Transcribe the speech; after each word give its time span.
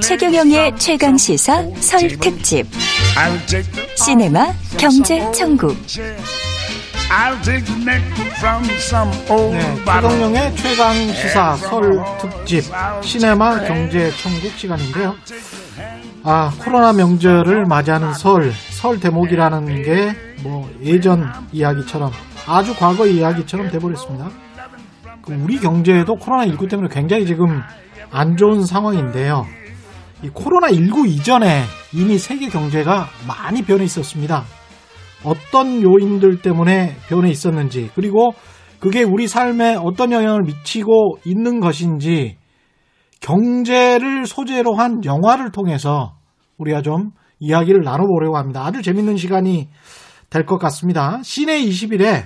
최경영의 0.00 0.76
최강 0.78 1.16
시사 1.16 1.62
설 1.80 2.08
특집 2.18 2.66
시네마 3.96 4.52
경제 4.78 5.30
천국. 5.32 5.76
네, 9.50 9.74
최경영의 9.84 10.56
최강 10.56 10.94
시사 11.12 11.56
설 11.56 12.00
특집 12.20 12.64
시네마 13.02 13.64
경제 13.64 14.10
천국 14.22 14.52
시간인데요. 14.56 15.14
아 16.24 16.52
코로나 16.62 16.92
명절을 16.92 17.64
맞이하는 17.66 18.14
설, 18.14 18.52
설 18.70 19.00
대목이라는 19.00 19.82
게 19.82 20.32
뭐 20.42 20.68
예전 20.82 21.30
이야기처럼 21.52 22.10
아주 22.48 22.74
과거 22.74 23.06
이야기처럼 23.06 23.70
돼버렸습니다. 23.70 24.28
그 25.22 25.32
우리 25.34 25.56
경제도 25.60 26.16
코로나 26.16 26.44
19 26.46 26.66
때문에 26.66 26.88
굉장히 26.92 27.24
지금 27.26 27.62
안 28.12 28.36
좋은 28.36 28.64
상황인데요. 28.64 29.46
이 30.22 30.28
코로나19 30.28 31.08
이전에 31.08 31.64
이미 31.92 32.18
세계 32.18 32.48
경제가 32.48 33.06
많이 33.26 33.62
변해 33.62 33.84
있었습니다. 33.84 34.44
어떤 35.24 35.82
요인들 35.82 36.42
때문에 36.42 36.96
변해 37.08 37.30
있었는지, 37.30 37.90
그리고 37.94 38.34
그게 38.80 39.02
우리 39.02 39.28
삶에 39.28 39.76
어떤 39.76 40.12
영향을 40.12 40.42
미치고 40.42 41.18
있는 41.24 41.60
것인지, 41.60 42.36
경제를 43.20 44.26
소재로 44.26 44.74
한 44.74 45.04
영화를 45.04 45.50
통해서 45.50 46.14
우리가 46.58 46.82
좀 46.82 47.10
이야기를 47.38 47.82
나눠보려고 47.82 48.36
합니다. 48.36 48.64
아주 48.64 48.82
재밌는 48.82 49.16
시간이 49.16 49.68
될 50.28 50.44
것 50.44 50.58
같습니다. 50.58 51.20
시내 51.22 51.60
21에 51.62 52.24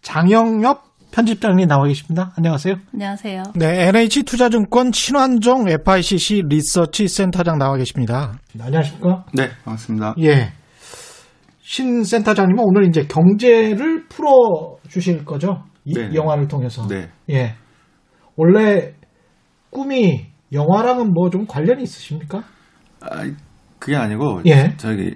장영엽 0.00 0.91
편집장님 1.12 1.68
나와 1.68 1.86
계십니다. 1.86 2.32
안녕하세요. 2.36 2.74
안녕하세요. 2.94 3.42
네, 3.54 3.88
NH투자증권 3.88 4.92
신환종 4.92 5.68
FICC 5.68 6.42
리서치 6.48 7.06
센터장 7.06 7.58
나와 7.58 7.76
계십니다. 7.76 8.32
네, 8.54 8.64
안녕하십니까? 8.64 9.24
네, 9.34 9.50
반갑습니다. 9.64 10.14
예. 10.22 10.52
신 11.60 12.02
센터장님은 12.02 12.64
오늘 12.66 12.88
이제 12.88 13.04
경제를 13.06 14.06
풀어 14.08 14.30
주실 14.88 15.24
거죠? 15.24 15.62
이 15.84 15.94
네. 15.94 16.10
영화를 16.14 16.48
통해서. 16.48 16.86
네. 16.88 17.10
예. 17.30 17.54
원래 18.36 18.94
꿈이 19.70 20.26
영화랑은 20.52 21.12
뭐 21.12 21.28
좀 21.30 21.46
관련이 21.46 21.82
있으십니까? 21.82 22.42
아, 23.00 23.24
그게 23.78 23.96
아니고 23.96 24.40
예. 24.46 24.74
저기 24.78 25.14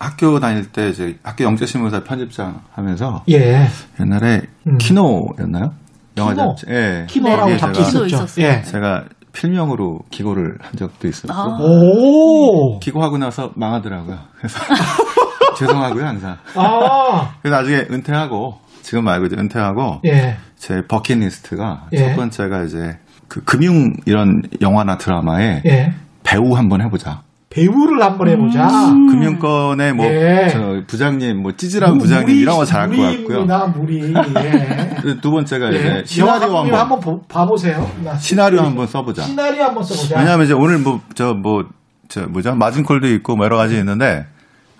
학교 0.00 0.40
다닐 0.40 0.72
때 0.72 0.92
저기 0.92 1.18
학교 1.22 1.44
영재신문사 1.44 2.02
편집장 2.04 2.62
하면서 2.72 3.22
예. 3.28 3.66
옛날에 4.00 4.40
음. 4.66 4.78
키노였나요? 4.78 5.74
영화 6.16 6.32
키노? 6.32 6.54
잡지. 6.56 6.66
예. 6.70 7.06
키노라고 7.06 7.40
거기에 7.42 7.56
잡지 7.58 7.92
제가, 7.92 8.06
있었죠. 8.06 8.40
예. 8.40 8.62
제가 8.62 9.04
필명으로 9.32 10.00
기고를 10.10 10.56
한 10.60 10.72
적도 10.76 11.06
있었고 11.06 11.32
아. 11.32 11.58
오. 11.60 12.78
기고하고 12.80 13.18
나서 13.18 13.52
망하더라고요. 13.54 14.18
그래서 14.38 14.58
죄송하고요 15.58 16.04
항상. 16.04 16.38
아. 16.54 17.34
그래서 17.42 17.56
나중에 17.56 17.76
은퇴하고 17.90 18.58
지금 18.80 19.04
말고 19.04 19.26
이제 19.26 19.36
은퇴하고 19.36 20.00
예. 20.06 20.38
제 20.56 20.80
버킷리스트가 20.88 21.88
예. 21.92 21.98
첫 21.98 22.16
번째가 22.16 22.62
이제 22.64 22.98
그 23.28 23.44
금융 23.44 23.92
이런 24.06 24.42
영화나 24.62 24.96
드라마에 24.96 25.60
예. 25.66 25.92
배우 26.24 26.56
한번 26.56 26.80
해보자. 26.80 27.22
배우를 27.50 28.00
한번 28.00 28.28
해보자. 28.28 28.68
금융권의 29.10 29.92
뭐 29.94 30.06
예. 30.06 30.48
저 30.52 30.82
부장님, 30.86 31.42
뭐 31.42 31.50
찌질한 31.56 31.98
부장님 31.98 32.36
이런 32.36 32.56
거 32.56 32.64
잘할 32.64 32.88
것 32.88 32.96
같고요. 33.02 33.44
무리입니다, 33.44 33.66
무리. 33.66 34.46
예. 34.46 34.96
그두 35.02 35.32
번째가 35.32 35.72
예. 35.74 35.76
이제 35.78 36.02
시나리오 36.06 36.56
한번 36.58 36.74
한번 36.78 37.00
보- 37.00 37.20
봐보세요. 37.22 37.90
나 38.04 38.16
시나리오 38.16 38.60
한번 38.60 38.86
써보자. 38.86 39.22
시나리오 39.24 39.64
한번 39.64 39.82
써보자. 39.82 40.18
왜냐하면 40.20 40.44
이제 40.46 40.54
오늘 40.54 40.78
뭐 40.78 41.00
저뭐저 41.14 42.28
뭐죠 42.28 42.54
마진콜도 42.54 43.08
있고 43.14 43.34
뭐 43.34 43.44
여러 43.46 43.56
가지 43.56 43.76
있는데 43.78 44.26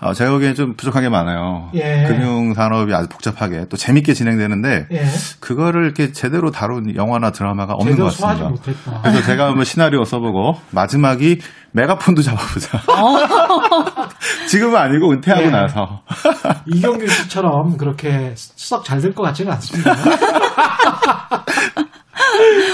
어, 0.02 0.14
제가 0.14 0.30
보기엔 0.30 0.54
좀 0.54 0.74
부족한 0.76 1.02
게 1.02 1.10
많아요. 1.10 1.70
예. 1.74 2.06
금융 2.08 2.54
산업이 2.54 2.94
아주 2.94 3.08
복잡하게 3.08 3.66
또 3.68 3.76
재밌게 3.76 4.14
진행되는데 4.14 4.86
예. 4.92 5.04
그거를 5.40 5.84
이렇게 5.84 6.12
제대로 6.12 6.50
다룬 6.50 6.94
영화나 6.96 7.30
드라마가 7.32 7.74
없는 7.74 7.96
것 7.96 8.04
같습니다. 8.04 8.48
못했다. 8.48 9.00
그래서 9.02 9.22
제가 9.22 9.48
한번 9.48 9.64
시나리오 9.64 10.04
써보고 10.04 10.54
마지막이 10.70 11.40
메가폰도 11.72 12.22
잡아보자. 12.22 12.80
지금은 14.48 14.76
아니고 14.76 15.10
은퇴하고 15.12 15.44
예. 15.44 15.50
나서. 15.50 16.00
이경규 16.66 17.06
씨처럼 17.06 17.76
그렇게 17.76 18.32
썩잘될 18.36 19.14
것 19.14 19.22
같지는 19.24 19.52
않습니다. 19.52 19.94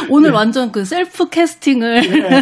오늘 0.08 0.30
완전 0.30 0.70
그 0.70 0.84
셀프 0.84 1.28
캐스팅을 1.28 2.04
예. 2.04 2.40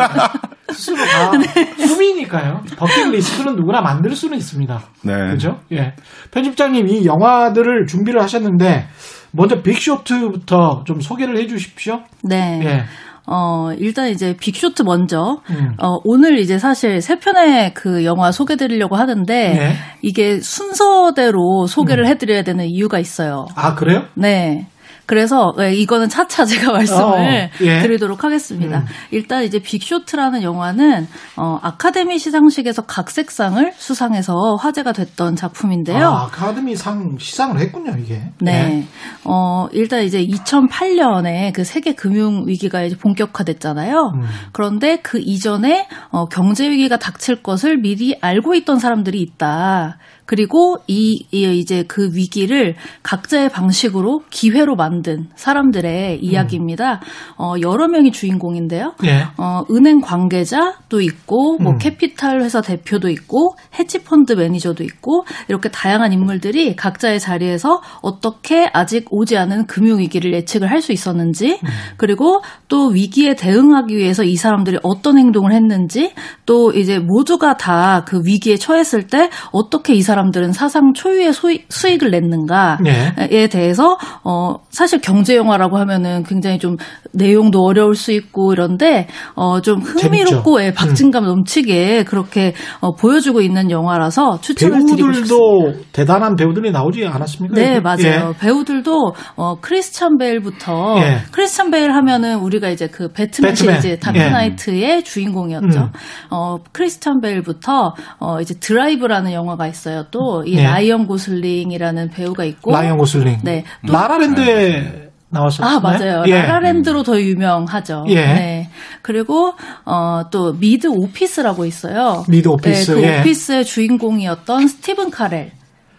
스스로 0.73 0.97
다 0.97 1.31
꿈이니까요. 1.77 2.63
버킷리스트는 2.77 3.57
누구나 3.57 3.81
만들 3.81 4.15
수는 4.15 4.39
있습니다. 4.39 4.83
네. 5.03 5.31
그죠? 5.31 5.61
예. 5.73 5.95
편집장님 6.31 6.89
이 6.89 7.05
영화들을 7.07 7.87
준비를 7.87 8.21
하셨는데 8.23 8.87
먼저 9.33 9.63
빅쇼트부터 9.63 10.85
좀 10.87 11.01
소개를 11.01 11.37
해 11.39 11.47
주십시오. 11.47 12.01
네. 12.23 12.61
예. 12.65 12.85
어, 13.27 13.73
일단 13.79 14.09
이제 14.11 14.37
빅쇼트 14.39 14.83
먼저. 14.83 15.39
음. 15.51 15.73
어, 15.83 15.97
오늘 16.05 16.39
이제 16.39 16.59
사실 16.59 17.01
세 17.01 17.17
편의 17.17 17.73
그 17.75 18.05
영화 18.05 18.31
소개 18.33 18.57
드리려고 18.57 18.97
하는데 18.97 19.25
네. 19.55 19.77
이게 20.03 20.41
순서대로 20.41 21.63
음. 21.63 21.67
소개를 21.67 22.07
해 22.07 22.17
드려야 22.19 22.43
되는 22.43 22.67
이유가 22.67 22.99
있어요. 22.99 23.47
아, 23.57 23.75
그래요? 23.75 24.03
네. 24.15 24.67
그래서 25.07 25.53
네, 25.57 25.75
이거는 25.75 26.09
차차 26.09 26.45
제가 26.45 26.73
말씀을 26.73 27.03
어, 27.03 27.51
예. 27.61 27.81
드리도록 27.83 28.25
하겠습니다. 28.25 28.81
음. 28.81 28.85
일단 29.11 29.45
이제 29.45 29.59
빅쇼트라는 29.59 30.43
영화는 30.43 31.07
어, 31.37 31.59
아카데미 31.63 32.19
시상식에서 32.19 32.83
각색상을 32.83 33.73
수상해서 33.77 34.57
화제가 34.59 34.93
됐던 34.93 35.37
작품인데요. 35.37 36.07
아, 36.07 36.25
아카데미상 36.25 37.17
시상을 37.19 37.59
했군요, 37.61 37.95
이게. 37.99 38.31
네. 38.41 38.87
어, 39.25 39.69
일단 39.73 40.03
이제 40.03 40.25
2008년에 40.25 41.53
그 41.53 41.65
세계 41.65 41.95
금융 41.95 42.45
위기가 42.47 42.83
이제 42.83 42.97
본격화됐잖아요. 42.97 44.13
음. 44.15 44.23
그런데 44.53 44.99
그 45.03 45.19
이전에 45.21 45.87
어, 46.11 46.27
경제 46.27 46.71
위기가 46.71 46.99
닥칠 46.99 47.43
것을 47.43 47.79
미리 47.81 48.17
알고 48.21 48.55
있던 48.55 48.79
사람들이 48.79 49.21
있다. 49.21 49.99
그리고 50.27 50.77
이, 50.87 51.27
이 51.33 51.59
이제 51.59 51.85
그 51.89 52.11
위기를 52.15 52.77
각자의 53.03 53.49
방식으로 53.51 54.23
기회로 54.31 54.77
만든 54.77 55.29
사람들의 55.35 56.21
이야기입니다. 56.23 57.01
어, 57.37 57.55
여러 57.61 57.89
명이 57.89 58.13
주인공인데요. 58.13 58.95
예. 59.05 59.25
어, 59.37 59.65
은행 59.71 60.01
관계자도 60.01 61.01
있고, 61.01 61.59
뭐, 61.59 61.73
음. 61.73 61.79
캐피탈 61.79 62.41
회사 62.43 62.61
대표도 62.61 63.09
있고, 63.11 63.57
헤지펀드 63.79 64.35
매니저도 64.35 64.85
있고, 64.85 65.25
이렇게 65.49 65.69
다양한 65.71 66.13
인물들이 66.13 66.77
각자의 66.77 67.21
자리에서 67.21 67.81
어떻게 68.01 68.71
아직 68.73 69.07
오지 69.11 69.37
않은 69.37 69.67
금융 69.67 69.99
위기를 69.99 70.33
예측을 70.35 70.71
할 70.71 70.85
수 70.85 70.93
있었는지, 70.93 71.53
음. 71.63 71.69
그리고 71.97 72.43
또 72.69 72.89
위기에 72.89 73.35
대응하기 73.35 73.97
위해서 73.97 74.23
이 74.23 74.37
사람들이 74.37 74.79
어떤 74.83 75.17
행동을 75.17 75.53
했는지, 75.53 76.13
또 76.45 76.73
이제 76.73 76.99
모두가 76.99 77.57
다 77.57 78.05
그 78.07 78.21
위기에 78.25 78.57
처했을 78.57 79.07
때 79.07 79.31
어떻게 79.53 79.95
이 79.95 80.03
사람 80.03 80.14
들은 80.31 80.53
사상 80.53 80.93
초유의 80.95 81.33
소이- 81.33 81.63
수익을 81.69 82.11
냈는가, 82.11 82.79
예. 82.87 83.15
에 83.31 83.47
대해서 83.49 83.97
어 84.23 84.57
사실 84.71 85.01
경제 85.01 85.37
영화라고 85.37 85.77
하면은 85.79 86.23
굉장히 86.25 86.59
좀 86.59 86.77
내용도 87.13 87.61
어려울 87.65 87.95
수 87.95 88.13
있고 88.13 88.53
이런데 88.53 89.07
어좀 89.35 89.81
흥미롭고 89.81 90.63
예, 90.63 90.73
박진감 90.73 91.25
넘치게 91.25 92.05
그렇게 92.05 92.55
어, 92.81 92.95
보여주고 92.95 93.41
있는 93.41 93.71
영화라서 93.71 94.41
추천을 94.41 94.85
드리고 94.87 95.13
싶습니다. 95.13 95.35
배우들도 95.37 95.83
대단한 95.93 96.37
배우들이 96.37 96.71
나오지 96.71 97.05
않았습니까? 97.07 97.55
네? 97.55 97.81
맞아요. 97.81 98.35
배우들도 98.39 99.13
어 99.37 99.55
크리스찬 99.61 100.17
베일부터 100.19 100.97
예. 100.99 101.19
크리스찬 101.31 101.71
베일 101.71 101.93
하면은 101.93 102.39
우리가 102.39 102.69
이제 102.69 102.87
그 102.89 103.09
배트맨, 103.09 103.53
배트맨. 103.53 103.81
시리즈 103.81 103.87
예. 103.89 103.97
다크나이트의 103.99 105.05
주인공이었죠. 105.05 105.79
음. 105.81 105.89
어 106.31 106.57
크리스찬 106.73 107.21
베일부터 107.21 107.95
어 108.21 108.41
이제 108.41 108.55
드라이브라는 108.59 109.33
영화가 109.33 109.67
있어요. 109.67 110.04
또이 110.11 110.55
예. 110.55 110.63
라이언 110.65 111.07
고슬링이라는 111.07 112.11
배우가 112.11 112.45
있고 112.45 112.73
라이언 112.73 112.99
고슬링. 112.99 113.39
네. 113.43 113.65
또 113.87 113.93
라라랜드에 113.93 115.11
나왔었나요? 115.29 115.77
아 115.77 115.81
맞아요. 115.81 116.25
예. 116.27 116.43
라라랜드로 116.43 117.03
더 117.03 117.21
유명하죠. 117.21 118.07
예. 118.09 118.15
네. 118.15 118.71
그리고 119.03 119.55
어, 119.85 120.23
또 120.31 120.55
미드 120.55 120.87
오피스라고 120.87 121.67
있어요. 121.67 122.25
미드 122.29 122.49
오피스, 122.49 122.93
네, 122.93 123.01
그 123.01 123.07
예. 123.07 123.21
오피스의 123.21 123.65
주인공이었던 123.65 124.69
스티븐 124.69 125.11
카렐. 125.11 125.51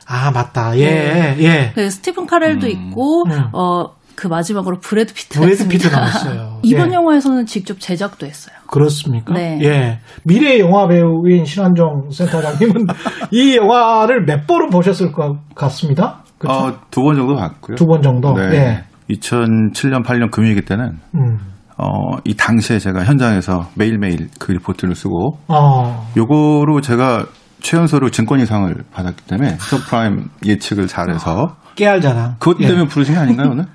아, 0.07 0.31
맞다. 0.31 0.77
예, 0.77 1.35
예. 1.39 1.71
그 1.73 1.89
스티븐 1.89 2.27
카렐도 2.27 2.67
있고 2.67 3.23
음. 3.25 3.49
어. 3.53 3.95
그 4.15 4.27
마지막으로 4.27 4.79
브래드 4.79 5.13
피트가 5.13 5.45
브래드 5.45 5.67
피트. 5.67 5.87
나왔어요. 5.87 6.59
이번 6.63 6.91
예. 6.91 6.95
영화에서는 6.95 7.45
직접 7.45 7.79
제작도 7.79 8.25
했어요. 8.25 8.55
그렇습니까? 8.67 9.33
네. 9.33 9.59
예. 9.63 9.99
미래 10.23 10.59
영화 10.59 10.87
배우인 10.87 11.45
신한정 11.45 12.09
센터장님은 12.11 12.87
이 13.31 13.55
영화를 13.57 14.25
몇 14.25 14.47
번은 14.47 14.69
보셨을 14.69 15.11
것 15.11 15.37
같습니다. 15.55 16.23
그렇죠? 16.37 16.59
어, 16.59 16.73
두 16.91 17.01
번 17.01 17.15
정도 17.15 17.35
봤고요. 17.35 17.75
두 17.75 17.85
번 17.85 18.01
정도. 18.01 18.33
네. 18.33 18.55
예. 18.55 18.83
2007년, 19.13 20.03
8년 20.03 20.31
금융위기 20.31 20.61
때는 20.65 20.97
음. 21.15 21.37
어, 21.77 22.17
이 22.23 22.33
당시에 22.35 22.79
제가 22.79 23.03
현장에서 23.03 23.69
매일매일 23.75 24.29
그 24.39 24.51
리포트를 24.53 24.95
쓰고, 24.95 25.37
어. 25.49 26.07
요거로 26.17 26.81
제가 26.81 27.25
최연소로 27.61 28.09
증권인상을 28.11 28.73
받았기 28.93 29.23
때문에 29.25 29.57
서브프라임 29.59 30.29
예측을 30.45 30.87
잘해서 30.87 31.55
깨알 31.75 32.01
자랑. 32.01 32.35
그것 32.39 32.57
때문에 32.57 32.83
예. 32.83 32.87
부르신 32.87 33.13
게 33.13 33.19
아닌가요, 33.19 33.49
오늘? 33.51 33.65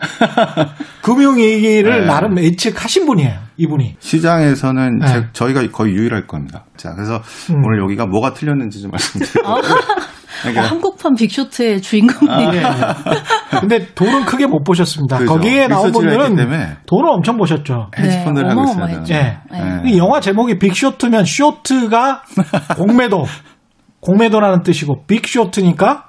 금융위기를 1.02 2.00
네. 2.00 2.06
나름 2.06 2.38
예측하신 2.38 3.06
분이에요, 3.06 3.38
이분이. 3.56 3.96
시장에서는 3.98 4.98
네. 4.98 5.06
제, 5.06 5.26
저희가 5.32 5.66
거의 5.70 5.94
유일할 5.94 6.26
겁니다. 6.26 6.64
자, 6.76 6.94
그래서 6.94 7.22
음. 7.50 7.62
오늘 7.64 7.80
여기가 7.82 8.06
뭐가 8.06 8.32
틀렸는지 8.32 8.80
좀 8.82 8.90
말씀드릴게요. 8.90 9.44
아. 9.46 9.60
그러니까. 10.40 10.62
어, 10.62 10.66
한국판 10.68 11.14
빅쇼트의 11.16 11.82
주인공이. 11.82 12.30
아, 12.30 12.54
예, 12.54 12.58
예. 12.58 12.62
근데 13.60 13.86
돈은 13.94 14.24
크게 14.24 14.46
못 14.46 14.62
보셨습니다. 14.64 15.18
그렇죠. 15.18 15.34
거기에 15.34 15.68
나온 15.68 15.92
분들은 15.92 16.36
돈을 16.86 17.10
엄청 17.10 17.36
보셨죠. 17.36 17.90
헤지펀드를 17.98 18.48
네, 18.48 18.54
하고 18.54 18.64
있어요. 18.64 19.04
예. 19.10 19.38
네. 19.50 19.98
영화 19.98 20.20
제목이 20.20 20.58
빅쇼트면 20.58 21.26
쇼트가 21.26 22.22
공매도, 22.76 23.24
공매도라는 24.00 24.62
뜻이고 24.62 25.04
빅쇼트니까 25.06 26.06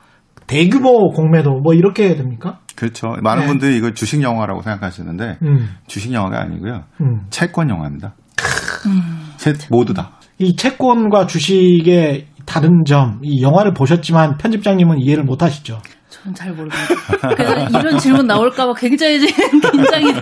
대규모 0.48 1.12
공매도 1.12 1.60
뭐 1.64 1.74
이렇게 1.74 2.08
해야 2.08 2.16
됩니까? 2.16 2.60
그렇죠. 2.76 3.10
많은 3.22 3.44
네. 3.44 3.48
분들이 3.48 3.78
이걸 3.78 3.94
주식 3.94 4.22
영화라고 4.22 4.62
생각하시는데 4.62 5.38
음. 5.44 5.76
주식 5.88 6.12
영화가 6.14 6.42
아니고요. 6.42 6.84
음. 7.02 7.22
채권 7.30 7.70
영화입니다. 7.70 8.16
음. 8.88 9.32
모두 9.70 9.94
다. 9.94 10.12
이 10.40 10.56
채권과 10.56 11.28
주식의 11.28 12.28
다른 12.46 12.84
점, 12.86 13.20
이 13.24 13.42
영화를 13.44 13.74
보셨지만 13.74 14.38
편집장님은 14.38 15.00
이해를 15.00 15.24
못 15.24 15.44
하시죠? 15.44 15.80
저는 16.10 16.36
잘 16.36 16.52
모르겠어요. 16.54 16.98
그래서 17.36 17.80
이런 17.80 17.98
질문 17.98 18.28
나올까봐 18.28 18.74
굉장히 18.74 19.20
긴장이. 19.72 20.14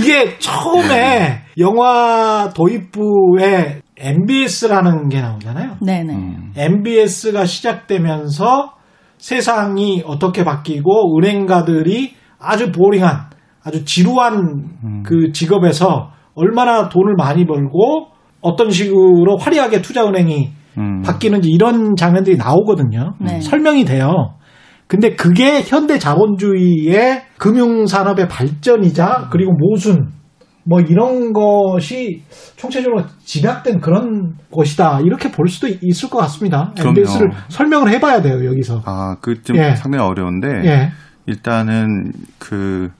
이게 0.00 0.38
처음에 0.38 0.88
네. 0.88 1.42
영화 1.58 2.50
도입부에 2.54 3.82
MBS라는 3.96 5.08
게 5.08 5.20
나오잖아요. 5.20 5.76
네네. 5.80 6.14
음. 6.14 6.52
MBS가 6.56 7.44
시작되면서 7.46 8.75
세상이 9.18 10.02
어떻게 10.06 10.44
바뀌고 10.44 11.18
은행가들이 11.18 12.14
아주 12.38 12.70
보링한 12.72 13.30
아주 13.64 13.84
지루한 13.84 14.34
음. 14.84 15.02
그 15.04 15.32
직업에서 15.32 16.10
얼마나 16.34 16.88
돈을 16.88 17.14
많이 17.16 17.46
벌고 17.46 18.08
어떤 18.40 18.70
식으로 18.70 19.36
화려하게 19.38 19.82
투자은행이 19.82 20.50
음. 20.78 21.02
바뀌는지 21.02 21.48
이런 21.50 21.96
장면들이 21.96 22.36
나오거든요. 22.36 23.14
네. 23.20 23.40
설명이 23.40 23.84
돼요. 23.84 24.34
근데 24.86 25.16
그게 25.16 25.62
현대 25.62 25.98
자본주의의 25.98 27.22
금융산업의 27.38 28.28
발전이자 28.28 29.28
그리고 29.32 29.52
모순 29.52 30.12
뭐 30.68 30.80
이런 30.80 31.32
것이 31.32 32.22
총체적으로 32.56 33.04
집약된 33.24 33.80
그런 33.80 34.34
것이다 34.50 35.00
이렇게 35.04 35.30
볼 35.30 35.48
수도 35.48 35.68
있을 35.68 36.10
것 36.10 36.18
같습니다. 36.18 36.72
MBS를 36.76 37.30
설명을 37.48 37.90
해봐야 37.90 38.20
돼요 38.20 38.44
여기서. 38.44 38.82
아, 38.84 39.16
그좀 39.20 39.56
상당히 39.76 40.04
어려운데 40.04 40.48
예. 40.64 40.90
일단은 41.26 42.12
그 42.38 42.90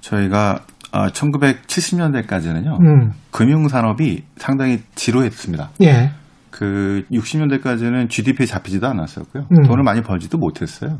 저희가 0.00 0.60
아, 0.92 1.08
1970년대까지는요 1.08 2.80
음. 2.80 3.12
금융 3.32 3.66
산업이 3.66 4.22
상당히 4.36 4.78
지루했습니다. 4.94 5.70
예. 5.82 6.12
그 6.50 7.02
60년대까지는 7.10 8.10
GDP에 8.10 8.46
잡히지도 8.46 8.86
않았었고요. 8.86 9.46
음. 9.50 9.62
돈을 9.62 9.82
많이 9.82 10.02
벌지도 10.02 10.38
못했어요. 10.38 10.98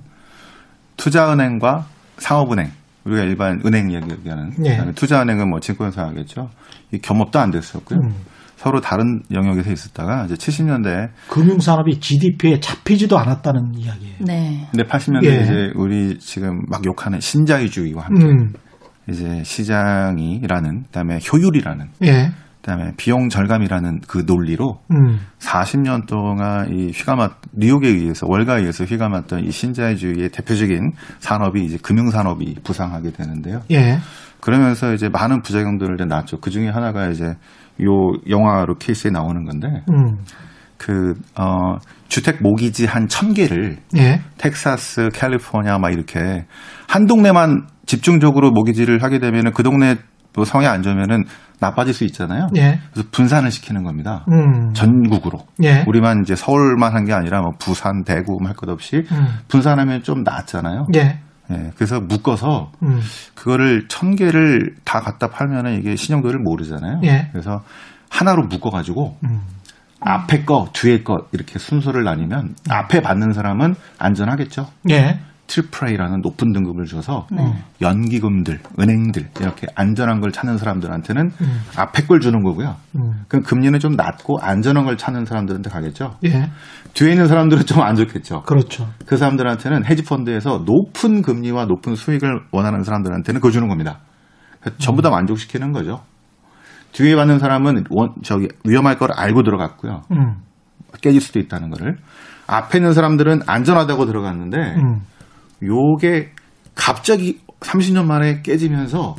투자은행과 0.97 1.87
상업은행 2.17 2.71
우리가 3.05 3.23
일반 3.23 3.61
은행 3.65 3.93
얘기하는 3.93 4.53
예. 4.65 4.93
투자은행은 4.95 5.49
뭐 5.49 5.61
증권사 5.61 6.03
하겠죠. 6.03 6.51
이 6.93 6.99
겸업도 6.99 7.39
안 7.39 7.51
됐었고요. 7.51 7.99
음. 7.99 8.15
서로 8.57 8.81
다른 8.81 9.23
영역에서 9.33 9.73
있었다가 9.73 10.25
이제 10.27 10.35
70년대 10.35 11.11
금융산업이 11.29 11.99
GDP에 11.99 12.61
잡히지도 12.61 13.19
않았다는 13.19 13.75
이야기예요. 13.75 14.17
네. 14.21 14.69
근데 14.71 14.85
80년대 14.85 15.25
예. 15.25 15.43
이제 15.43 15.73
우리 15.75 16.17
지금 16.21 16.61
막 16.69 16.85
욕하는 16.85 17.19
신자유주의와 17.19 18.05
함께 18.05 18.25
음. 18.25 18.53
이제 19.09 19.43
시장이라는 19.43 20.85
그다음에 20.85 21.19
효율이라는 21.33 21.87
예. 22.05 22.31
그다음에 22.63 22.93
비용 22.97 23.29
절감이라는 23.29 24.03
그 24.07 24.23
논리로 24.25 24.79
음. 24.93 25.19
40년 25.41 26.07
동안 26.07 26.73
이 26.73 26.93
휘감았 26.93 27.33
뉴욕에 27.53 27.89
의해서 27.89 28.27
월가에 28.29 28.61
의해서 28.61 28.85
휘감았던 28.85 29.45
이 29.45 29.51
신자유주의의 29.51 30.29
대표적인 30.31 30.93
산업이 31.19 31.65
이제 31.65 31.77
금융 31.83 32.11
산업이 32.11 32.55
부상하게 32.63 33.11
되는데요. 33.13 33.63
예. 33.73 33.99
그러면서 34.41 34.95
이제 34.95 35.09
많은 35.09 35.43
부작용들을 35.43 35.97
낳았죠. 36.09 36.39
그 36.41 36.51
중에 36.51 36.69
하나가 36.69 37.09
이제 37.09 37.35
요 37.83 38.13
영화로 38.29 38.77
케이스에 38.77 39.11
나오는 39.11 39.45
건데 39.45 39.83
음. 39.91 40.19
그, 40.79 41.15
어, 41.37 41.77
주택 42.09 42.43
모기지 42.43 42.87
한 42.87 43.07
천 43.09 43.35
개를 43.35 43.79
예. 43.97 44.21
텍사스, 44.39 45.11
캘리포니아 45.15 45.79
막 45.79 45.93
이렇게 45.93 46.45
한 46.89 47.07
동네만 47.07 47.67
집중적으로 47.87 48.51
모기지를 48.51 49.03
하게 49.03 49.19
되면은 49.19 49.53
그 49.53 49.63
동네 49.63 49.97
뭐 50.35 50.45
성에 50.45 50.67
안 50.67 50.83
좋으면은 50.83 51.25
나빠질 51.61 51.95
수 51.95 52.05
있잖아요. 52.05 52.49
예. 52.57 52.81
그래서 52.93 53.09
분산을 53.13 53.51
시키는 53.51 53.85
겁니다. 53.85 54.25
음. 54.31 54.73
전국으로. 54.75 55.47
예. 55.63 55.85
우리만 55.87 56.23
이제 56.23 56.35
서울만 56.35 56.95
한 56.95 57.05
게 57.05 57.13
아니라 57.13 57.41
뭐 57.43 57.53
부산, 57.59 58.03
대구 58.05 58.39
뭐할것 58.41 58.69
없이 58.69 59.05
음. 59.13 59.39
분산하면 59.49 60.03
좀 60.03 60.23
낫잖아요. 60.25 60.89
예. 60.97 61.19
예. 61.51 61.71
그래서 61.77 62.01
묶어서 62.01 62.73
음. 62.83 63.01
그거를 63.35 63.87
천 63.89 64.17
개를 64.17 64.75
다 64.85 65.01
갖다 65.01 65.29
팔면은 65.29 65.79
이게 65.79 65.95
신용도를 65.97 66.41
모르잖아요. 66.41 67.01
예. 67.05 67.29
그래서 67.33 67.63
하나로 68.11 68.45
묶어가지고 68.47 69.19
음. 69.25 69.41
앞에 70.01 70.45
거, 70.45 70.69
뒤에 70.73 71.03
거 71.05 71.27
이렇게 71.33 71.59
순서를 71.61 72.03
나뉘면 72.03 72.57
앞에 72.69 73.03
받는 73.03 73.33
사람은 73.35 73.77
안전하겠죠. 73.99 74.69
예. 74.91 75.21
트리플 75.53 75.91
A라는 75.91 76.21
높은 76.23 76.53
등급을 76.53 76.87
줘서 76.87 77.27
네. 77.31 77.43
연기금들, 77.83 78.59
은행들 78.81 79.29
이렇게 79.41 79.67
안전한 79.75 80.21
걸 80.21 80.33
찾는 80.33 80.57
사람들한테는 80.57 81.31
음. 81.41 81.61
앞에 81.77 82.05
걸 82.05 82.21
주는 82.21 82.43
거고요. 82.43 82.77
음. 82.97 83.25
그럼 83.29 83.43
금리는 83.43 83.79
좀 83.79 83.93
낮고 83.93 84.39
안전한 84.41 84.85
걸 84.85 84.97
찾는 84.97 85.27
사람들한테 85.27 85.69
가겠죠. 85.69 86.17
예. 86.25 86.51
뒤에 86.95 87.11
있는 87.13 87.29
사람들은 87.29 87.67
좀 87.67 87.83
안 87.83 87.97
좋겠죠. 87.97 88.43
그렇죠. 88.43 88.89
그 89.07 89.17
사람들한테는 89.17 89.85
헤지펀드에서 89.85 90.63
높은 90.65 91.21
금리와 91.21 91.65
높은 91.67 91.97
수익을 91.97 92.43
원하는 92.53 92.85
사람들한테는 92.85 93.41
그거 93.41 93.51
주는 93.51 93.69
겁니다. 93.69 93.99
전부 94.79 95.03
다 95.03 95.11
만족시키는 95.11 95.73
거죠. 95.73 96.03
뒤에 96.93 97.17
받는 97.17 97.41
사람은 97.41 97.85
원, 97.91 98.15
저기 98.23 98.49
위험할 98.65 98.99
걸 98.99 99.11
알고 99.13 99.43
들어갔고요. 99.43 100.03
음. 100.13 100.37
깨질 101.01 101.21
수도 101.21 101.41
있다는 101.41 101.71
거를. 101.71 101.97
앞에 102.47 102.79
있는 102.79 102.93
사람들은 102.93 103.41
안전하다고 103.47 104.07
들어갔는데 104.07 104.57
음. 104.77 105.01
요게 105.65 106.31
갑자기 106.75 107.41
30년 107.61 108.07
만에 108.07 108.43
깨지면서 108.43 109.17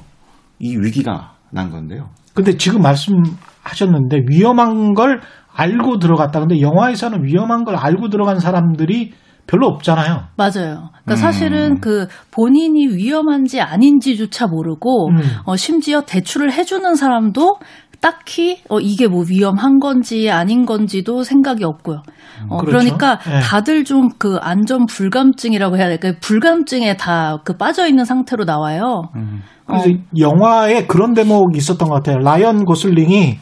이 0.60 0.76
위기가 0.78 1.34
난 1.52 1.70
건데요. 1.70 2.10
근데 2.34 2.58
지금 2.58 2.82
말씀하셨는데 2.82 4.24
위험한 4.28 4.94
걸 4.94 5.22
알고 5.56 6.00
들어갔다. 6.00 6.40
근데 6.40 6.60
영화에서는 6.62 7.24
위험한 7.24 7.64
걸 7.64 7.76
알고 7.76 8.10
들어간 8.10 8.40
사람들이 8.40 9.14
별로 9.46 9.68
없잖아요. 9.68 10.24
맞아요. 10.38 10.90
그러니까 11.04 11.12
음. 11.12 11.16
사실은 11.16 11.82
그 11.82 12.08
본인이 12.32 12.88
위험한지 12.88 13.62
아닌지조차 13.62 14.48
모르고 14.48 15.10
음. 15.10 15.18
어, 15.46 15.56
심지어 15.58 16.02
대출을 16.02 16.52
해주는 16.52 16.96
사람도 16.96 17.58
딱히 18.04 18.62
어, 18.70 18.82
이게 18.82 19.08
뭐 19.08 19.24
위험한 19.28 19.80
건지 19.80 20.30
아닌 20.30 20.66
건지도 20.66 21.24
생각이 21.24 21.64
없고요. 21.64 22.04
어, 22.50 22.58
그렇죠? 22.58 22.66
그러니까 22.80 23.18
네. 23.20 23.40
다들 23.40 23.86
좀 23.86 24.10
그 24.20 24.38
안전 24.42 24.86
불감증이라고 24.86 25.78
해야 25.78 25.88
될까요? 25.88 26.14
불감증에 26.22 26.98
다 26.98 27.38
그 27.46 27.56
빠져 27.56 27.88
있는 27.88 28.04
상태로 28.04 28.44
나와요. 28.44 29.04
음. 29.16 29.42
그래서 29.66 29.90
어. 29.90 29.94
영화에 30.18 30.86
그런 30.86 31.14
대목이 31.14 31.58
있었던 31.58 31.88
것 31.88 31.96
같아요. 31.96 32.18
라이언 32.20 32.66
고슬링이 32.66 33.38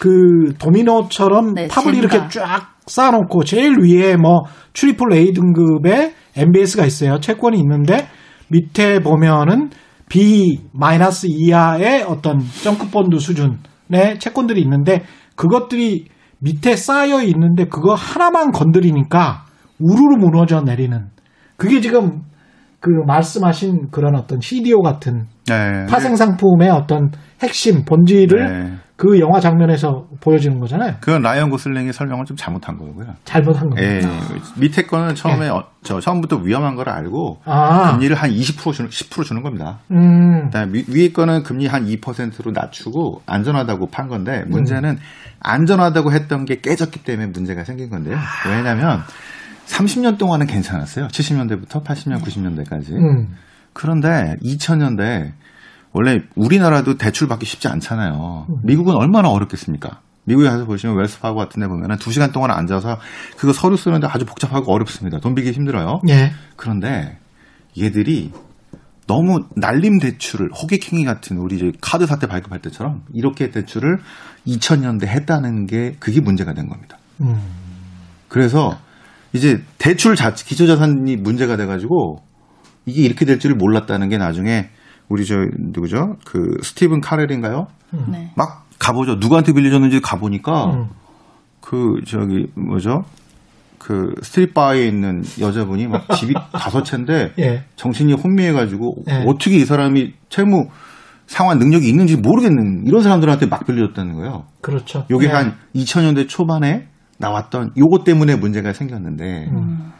그 0.00 0.52
도미노처럼 0.58 1.54
네, 1.54 1.68
탑을 1.68 1.92
젠가. 1.94 1.98
이렇게 2.16 2.28
쫙 2.28 2.72
쌓아놓고 2.86 3.44
제일 3.44 3.76
위에 3.78 4.16
뭐 4.16 4.42
트리플 4.72 5.12
A 5.12 5.32
등급의 5.32 6.12
MBS가 6.36 6.84
있어요. 6.86 7.20
채권이 7.20 7.56
있는데 7.60 8.08
밑에 8.48 8.98
보면은 8.98 9.70
B 10.08 10.58
마이너스 10.72 11.26
이하의 11.30 12.02
어떤 12.02 12.40
점크본드 12.64 13.18
수준 13.20 13.58
의 13.94 14.18
채권들이 14.18 14.60
있는데 14.62 15.02
그것들이 15.36 16.06
밑에 16.38 16.76
쌓여 16.76 17.22
있는데 17.22 17.66
그거 17.66 17.94
하나만 17.94 18.52
건드리니까 18.52 19.44
우르르 19.78 20.16
무너져 20.18 20.60
내리는 20.62 21.10
그게 21.56 21.80
지금 21.80 22.22
그 22.80 22.90
말씀하신 23.06 23.90
그런 23.90 24.16
어떤 24.16 24.40
CDO 24.40 24.80
같은 24.82 25.26
네. 25.48 25.86
파생 25.88 26.16
상품의 26.16 26.70
어떤 26.70 27.10
핵심 27.40 27.84
본질을 27.84 28.46
네. 28.46 28.72
그 28.96 29.18
영화 29.18 29.40
장면에서 29.40 30.06
보여지는 30.20 30.60
거잖아요. 30.60 30.94
그건 31.00 31.22
라이언 31.22 31.50
고슬링이 31.50 31.92
설명을 31.92 32.24
좀 32.24 32.36
잘못한 32.36 32.76
거고요. 32.76 33.06
잘못한 33.24 33.68
거예요. 33.70 33.96
예, 33.96 34.00
밑에 34.60 34.82
거는 34.82 35.16
처음에 35.16 35.46
예. 35.46 35.48
어, 35.48 35.64
저 35.82 35.98
처음부터 35.98 36.36
위험한 36.36 36.76
걸 36.76 36.88
알고 36.88 37.40
아. 37.44 37.92
금리를 37.92 38.14
한 38.14 38.30
20% 38.30 38.72
주는 38.72 38.88
10% 38.88 39.24
주는 39.24 39.42
겁니다. 39.42 39.80
음. 39.90 40.50
위, 40.70 41.04
에 41.04 41.08
거는 41.08 41.42
금리 41.42 41.66
한 41.66 41.84
2%로 41.84 42.52
낮추고 42.52 43.22
안전하다고 43.26 43.88
판 43.88 44.06
건데 44.06 44.44
문제는 44.46 44.90
음. 44.90 44.98
안전하다고 45.40 46.12
했던 46.12 46.44
게 46.44 46.60
깨졌기 46.60 47.02
때문에 47.02 47.30
문제가 47.32 47.64
생긴 47.64 47.90
건데요. 47.90 48.16
아. 48.16 48.48
왜냐하면 48.48 49.00
30년 49.66 50.16
동안은 50.16 50.46
괜찮았어요. 50.46 51.08
70년대부터 51.08 51.82
80년, 51.82 52.22
90년대까지. 52.22 52.92
음. 52.92 53.34
그런데 53.72 54.36
2000년대 54.42 55.32
원래 55.92 56.22
우리나라도 56.34 56.96
대출 56.96 57.28
받기 57.28 57.46
쉽지 57.46 57.68
않잖아요. 57.68 58.46
음. 58.48 58.56
미국은 58.64 58.94
얼마나 58.94 59.28
어렵겠습니까? 59.30 60.00
미국에 60.24 60.48
가서 60.48 60.64
보시면 60.64 60.96
웰스파고 60.96 61.36
같은 61.36 61.60
데 61.60 61.66
보면은 61.66 61.96
2시간 61.96 62.32
동안 62.32 62.50
앉아서 62.52 62.98
그거 63.36 63.52
서류 63.52 63.76
쓰는데 63.76 64.06
아주 64.06 64.24
복잡하고 64.24 64.72
어렵습니다. 64.72 65.18
돈 65.18 65.34
빌기 65.34 65.50
힘들어요. 65.50 66.00
예. 66.08 66.32
그런데 66.56 67.18
얘들이 67.78 68.30
너무 69.06 69.44
날림 69.56 69.98
대출을 69.98 70.50
호객행위 70.52 71.04
같은 71.04 71.38
우리 71.38 71.56
이제 71.56 71.72
카드 71.80 72.06
사태 72.06 72.26
발급할 72.28 72.60
때처럼 72.60 73.02
이렇게 73.12 73.50
대출을 73.50 73.98
2000년대 74.46 75.06
했다는 75.06 75.66
게 75.66 75.96
그게 75.98 76.20
문제가 76.20 76.54
된 76.54 76.68
겁니다. 76.68 76.98
음. 77.20 77.40
그래서 78.28 78.78
이제 79.32 79.62
대출 79.78 80.14
자체 80.14 80.44
기초자산이 80.44 81.16
문제가 81.16 81.56
돼가지고 81.56 82.22
이게 82.86 83.02
이렇게 83.02 83.24
될 83.24 83.38
줄을 83.38 83.56
몰랐다는 83.56 84.08
게 84.08 84.18
나중에 84.18 84.68
우리 85.08 85.24
저 85.26 85.36
누구죠? 85.58 86.16
그 86.24 86.58
스티븐 86.62 87.00
카렐인가요? 87.00 87.66
음. 87.94 88.06
네. 88.10 88.32
막 88.36 88.66
가보죠. 88.78 89.16
누구한테 89.16 89.52
빌려줬는지 89.52 90.00
가보니까 90.00 90.66
음. 90.72 90.88
그 91.60 92.00
저기 92.06 92.46
뭐죠? 92.54 93.04
그 93.78 94.14
스트릿바에 94.22 94.86
있는 94.86 95.24
여자분이 95.40 95.88
막 95.88 96.08
집이 96.16 96.34
다섯 96.52 96.84
채인데 96.84 97.32
예. 97.38 97.64
정신이 97.76 98.12
혼미해가지고 98.14 99.04
예. 99.08 99.24
어떻게 99.26 99.56
이 99.56 99.64
사람이 99.64 100.14
채무 100.28 100.68
상환 101.26 101.58
능력이 101.58 101.88
있는지 101.88 102.16
모르겠는 102.16 102.86
이런 102.86 103.02
사람들한테 103.02 103.46
막 103.46 103.66
빌려줬다는 103.66 104.14
거예요. 104.14 104.44
그렇죠. 104.60 105.06
요게 105.10 105.26
예. 105.26 105.30
한 105.30 105.54
2000년대 105.74 106.28
초반에 106.28 106.86
나왔던 107.18 107.72
요것 107.76 108.04
때문에 108.04 108.36
문제가 108.36 108.72
생겼는데 108.72 109.48
음. 109.50 109.92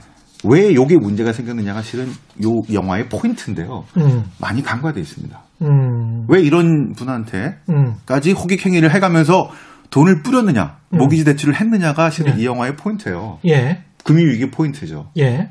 왜 0.45 0.75
요게 0.75 0.99
문제가 0.99 1.33
생겼느냐가 1.33 1.83
실은 1.83 2.09
요 2.45 2.63
영화의 2.73 3.09
포인트인데요. 3.09 3.85
음. 3.97 4.25
많이 4.41 4.63
간과돼 4.63 5.01
있습니다. 5.01 5.41
음. 5.63 6.27
왜 6.29 6.43
이런 6.43 6.93
분한테까지 6.93 8.31
음. 8.33 8.37
호객 8.37 8.67
행위를 8.67 8.93
해가면서 8.93 9.51
돈을 9.91 10.23
뿌렸느냐, 10.23 10.79
음. 10.95 10.99
모기지 10.99 11.25
대출을 11.25 11.55
했느냐가 11.61 12.11
실은 12.11 12.35
네. 12.35 12.43
이 12.43 12.47
영화의 12.47 12.77
포인트예요. 12.77 13.39
예. 13.47 13.85
금융 14.05 14.27
위기 14.31 14.51
포인트죠. 14.51 15.11
예. 15.19 15.51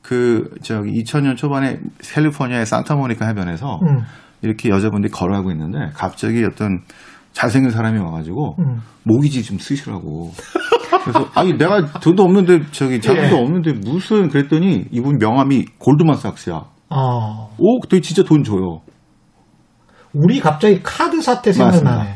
그 0.00 0.50
저기 0.62 1.02
2000년 1.02 1.36
초반에 1.36 1.80
캘리포니아의 2.00 2.66
산타모니카 2.66 3.26
해변에서 3.26 3.80
음. 3.82 4.02
이렇게 4.42 4.68
여자분들이 4.68 5.10
걸어가고 5.10 5.50
있는데 5.52 5.90
갑자기 5.94 6.44
어떤 6.44 6.82
잘생긴 7.32 7.70
사람이 7.70 7.98
와가지고 7.98 8.56
음. 8.60 8.80
모기지 9.02 9.42
좀 9.42 9.58
쓰시라고. 9.58 10.32
그래서 11.04 11.28
아니 11.34 11.52
내가 11.56 11.84
돈도 12.00 12.22
없는데 12.22 12.62
저기 12.72 13.00
자금도 13.00 13.36
예. 13.36 13.40
없는데 13.40 13.72
무슨 13.84 14.28
그랬더니 14.28 14.86
이분 14.90 15.18
명함이 15.18 15.66
골드만삭스야. 15.78 16.64
아. 16.88 17.48
오, 17.58 17.80
되게 17.88 18.00
진짜 18.00 18.22
돈 18.22 18.42
줘요. 18.42 18.80
우리 20.14 20.40
갑자기 20.40 20.80
카드 20.82 21.20
사태 21.20 21.52
생각나네. 21.52 22.14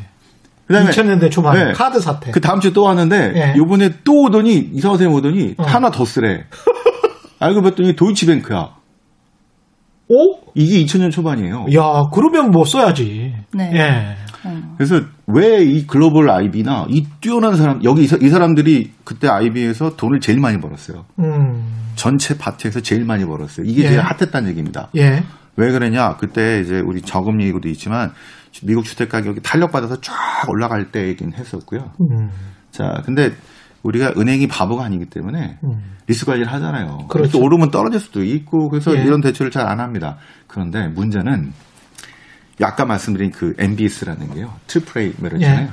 그다음에 0.67 0.91
2000년대 0.91 1.31
초반에 1.31 1.65
네. 1.65 1.73
카드 1.73 2.01
사태. 2.01 2.31
그 2.31 2.41
다음 2.41 2.61
주에 2.61 2.73
또 2.73 2.83
왔는데 2.83 3.33
예. 3.35 3.55
요번에 3.57 3.91
또 4.05 4.13
오더니 4.27 4.71
이사 4.73 4.89
선생님 4.89 5.17
오더니 5.17 5.55
어. 5.59 5.65
하나 5.65 5.91
더 5.91 6.05
쓰래. 6.05 6.45
알고 7.41 7.63
봤더니 7.63 7.95
도이치뱅크야. 7.97 8.79
오? 10.11 10.41
이게 10.55 10.85
2000년 10.85 11.11
초반이에요. 11.13 11.67
야, 11.75 12.05
그러면 12.13 12.51
뭐 12.51 12.65
써야지. 12.65 13.35
네. 13.53 13.71
예. 13.75 14.28
음. 14.47 14.75
그래서 14.77 15.01
왜 15.27 15.63
이 15.65 15.87
글로벌 15.87 16.31
아이비나 16.31 16.87
이 16.89 17.07
뛰어난 17.21 17.57
사람 17.57 17.83
여기 17.85 18.05
이, 18.05 18.07
사람들이 18.07 18.93
그때 19.05 19.29
아이비에서 19.29 19.97
돈을 19.97 20.21
제일 20.21 20.41
많이 20.41 20.59
벌었어요. 20.61 21.05
음. 21.19 21.65
전체 21.97 22.39
파트에서 22.39 22.81
제일 22.81 23.05
많이 23.05 23.25
벌었어요. 23.25 23.67
이게 23.67 23.83
예. 23.85 23.89
제일 23.89 24.01
핫했다는 24.01 24.49
얘기입니다. 24.51 24.89
예. 24.97 25.25
왜 25.57 25.73
그러냐? 25.73 26.17
그때 26.19 26.61
이제 26.61 26.79
우리 26.81 27.03
저금리도 27.03 27.69
있지만 27.71 28.13
미국 28.63 28.85
주택 28.85 29.09
가격이 29.09 29.41
탄력 29.43 29.73
받아서 29.73 30.01
쫙 30.01 30.15
올라갈 30.49 30.93
때이긴 30.93 31.33
했었고요. 31.35 31.91
음. 32.01 32.31
자, 32.71 33.03
근데 33.05 33.33
우리가 33.83 34.13
은행이 34.17 34.47
바보가 34.49 34.85
아니기 34.85 35.07
때문에 35.07 35.59
음. 35.65 35.71
리스크 36.07 36.25
관리를 36.27 36.47
하잖아요. 36.53 37.07
그렇죠. 37.09 37.41
오르면 37.41 37.71
떨어질 37.71 37.99
수도 38.01 38.23
있고 38.23 38.69
그래서 38.69 38.97
예. 38.97 39.03
이런 39.03 39.21
대출을 39.21 39.51
잘 39.51 39.67
안 39.67 39.81
합니다. 39.81 40.17
그런데 40.47 40.87
문제는 40.89 41.53
아까 42.63 42.85
말씀드린 42.85 43.31
그 43.31 43.55
MBS라는 43.59 44.35
게요. 44.35 44.55
트리플 44.67 45.03
A 45.03 45.13
메르잖아요. 45.21 45.67
예. 45.67 45.71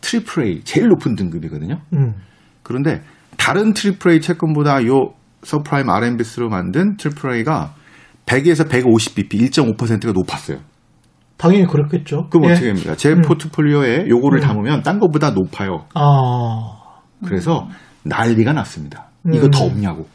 트리플 0.00 0.44
A 0.44 0.60
제일 0.62 0.88
높은 0.88 1.16
등급이거든요. 1.16 1.80
음. 1.94 2.14
그런데 2.62 3.02
다른 3.36 3.72
트리플 3.72 4.12
A 4.12 4.20
채권보다 4.20 4.86
요 4.86 5.12
서브프라임 5.42 5.90
RMBS로 5.90 6.48
만든 6.48 6.96
트리플 6.96 7.34
A가 7.36 7.74
100에서 8.26 8.68
150bp 8.68 9.30
1.5%가 9.50 10.12
높았어요. 10.12 10.58
당연히 11.36 11.66
그렇겠죠. 11.66 12.28
그럼 12.30 12.46
예. 12.48 12.52
어떻게 12.52 12.66
됩니까? 12.66 12.94
제 12.96 13.10
음. 13.10 13.22
포트폴리오에 13.22 14.08
요거를 14.08 14.40
음. 14.40 14.42
담으면 14.42 14.82
딴 14.82 14.98
것보다 14.98 15.30
높아요. 15.30 15.86
아. 15.94 17.00
그래서 17.24 17.68
난리가 18.04 18.52
났습니다. 18.52 19.08
이거 19.32 19.48
더 19.48 19.64
음. 19.66 19.72
없냐고. 19.72 20.06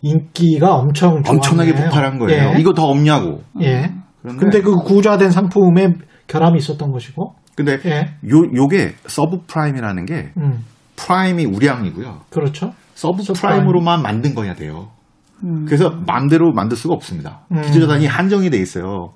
인기가 0.00 0.74
엄청 0.74 1.22
엄청나게 1.26 1.74
폭발한 1.74 2.18
거예요. 2.18 2.52
예. 2.54 2.60
이거 2.60 2.72
더 2.72 2.84
없냐고. 2.84 3.42
예. 3.60 3.92
그런데 4.22 4.40
근데 4.40 4.60
그 4.62 4.74
구조화된 4.74 5.30
상품에 5.30 5.94
결함이 6.26 6.58
있었던 6.58 6.90
것이고. 6.90 7.34
근데 7.54 7.78
예. 7.86 8.14
요 8.30 8.42
요게 8.54 8.94
서브 9.06 9.38
프라임이라는 9.46 10.04
게 10.06 10.32
음. 10.36 10.64
프라임이 10.96 11.44
우량이고요. 11.44 12.20
그렇죠. 12.30 12.72
서브 12.94 13.22
프라임으로만 13.32 14.02
만들어야 14.02 14.54
돼요. 14.54 14.88
음. 15.44 15.64
그래서 15.64 15.90
마음대로 16.06 16.52
만들 16.52 16.76
수가 16.76 16.94
없습니다. 16.94 17.40
음. 17.52 17.62
기초자산이 17.62 18.06
한정이 18.06 18.50
돼 18.50 18.58
있어요. 18.58 19.12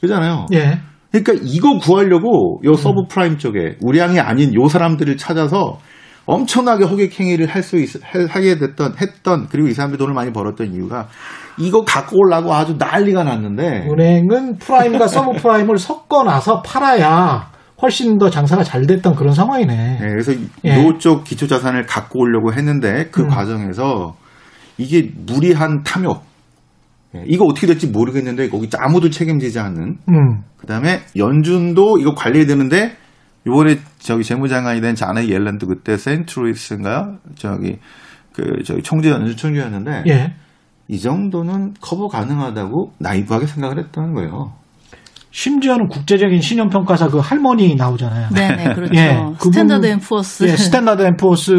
그잖아요. 0.00 0.46
예. 0.52 0.80
그러니까 1.10 1.34
이거 1.46 1.78
구하려고 1.78 2.60
요 2.64 2.74
서브 2.74 3.02
프라임 3.08 3.36
쪽에 3.36 3.76
우량이 3.80 4.18
아닌 4.18 4.54
요 4.54 4.68
사람들을 4.68 5.16
찾아서 5.18 5.78
엄청나게 6.24 6.84
호객 6.84 7.18
행위를 7.18 7.46
할수 7.46 7.76
있, 7.76 7.90
하게 8.30 8.58
됐던 8.58 8.94
했던 9.00 9.48
그리고 9.48 9.68
이 9.68 9.74
사람들이 9.74 9.98
돈을 9.98 10.14
많이 10.14 10.32
벌었던 10.32 10.72
이유가 10.72 11.08
이거 11.58 11.84
갖고 11.84 12.18
오려고 12.18 12.54
아주 12.54 12.76
난리가 12.78 13.24
났는데 13.24 13.88
은행은 13.90 14.58
프라임과 14.58 15.06
서브 15.06 15.32
프라임을 15.40 15.78
섞어 15.78 16.24
놔서 16.24 16.62
팔아야 16.62 17.52
훨씬 17.82 18.18
더 18.18 18.30
장사가 18.30 18.62
잘 18.62 18.86
됐던 18.86 19.16
그런 19.16 19.34
상황이네. 19.34 19.98
네, 20.00 20.08
그래서 20.08 20.32
예. 20.64 20.80
노쪽 20.80 21.24
기초 21.24 21.48
자산을 21.48 21.86
갖고 21.86 22.20
오려고 22.20 22.52
했는데 22.52 23.08
그 23.10 23.22
음. 23.22 23.28
과정에서 23.28 24.14
이게 24.78 25.10
무리한 25.26 25.82
탐욕. 25.82 26.22
예, 27.16 27.24
이거 27.26 27.44
어떻게 27.44 27.66
될지 27.66 27.88
모르겠는데 27.88 28.48
거기 28.48 28.68
아무도 28.78 29.10
책임지지 29.10 29.58
않는. 29.58 29.98
음. 30.08 30.42
그다음에 30.58 31.00
연준도 31.16 31.98
이거 31.98 32.14
관리해야 32.14 32.46
되는데 32.46 32.96
이번에 33.46 33.78
저기 33.98 34.22
재무장관이 34.22 34.80
된 34.80 34.94
자네 34.94 35.28
옐런도 35.28 35.66
그때 35.66 35.96
센트루이스인가요? 35.96 37.18
저기 37.34 37.78
그 38.32 38.62
저기 38.64 38.82
총재 38.82 39.10
연준 39.10 39.36
총재였는데 39.36 40.04
예. 40.06 40.34
이 40.88 41.00
정도는 41.00 41.74
커버 41.80 42.08
가능하다고 42.08 42.92
나이브하게 42.98 43.46
생각을 43.46 43.78
했다는 43.78 44.14
거예요. 44.14 44.52
심지어는 45.30 45.88
국제적인 45.88 46.40
신용평가사 46.40 47.08
그 47.08 47.18
할머니 47.18 47.74
나오잖아요. 47.74 48.28
네네, 48.30 48.56
네, 48.56 48.74
그렇죠. 48.74 48.94
예, 48.94 49.16
스탠다드 49.38 49.86
앤 49.86 49.98
푸어스. 49.98 50.44
예, 50.44 50.56
스탠다드 50.56 51.02
앤 51.02 51.16
푸어스 51.16 51.52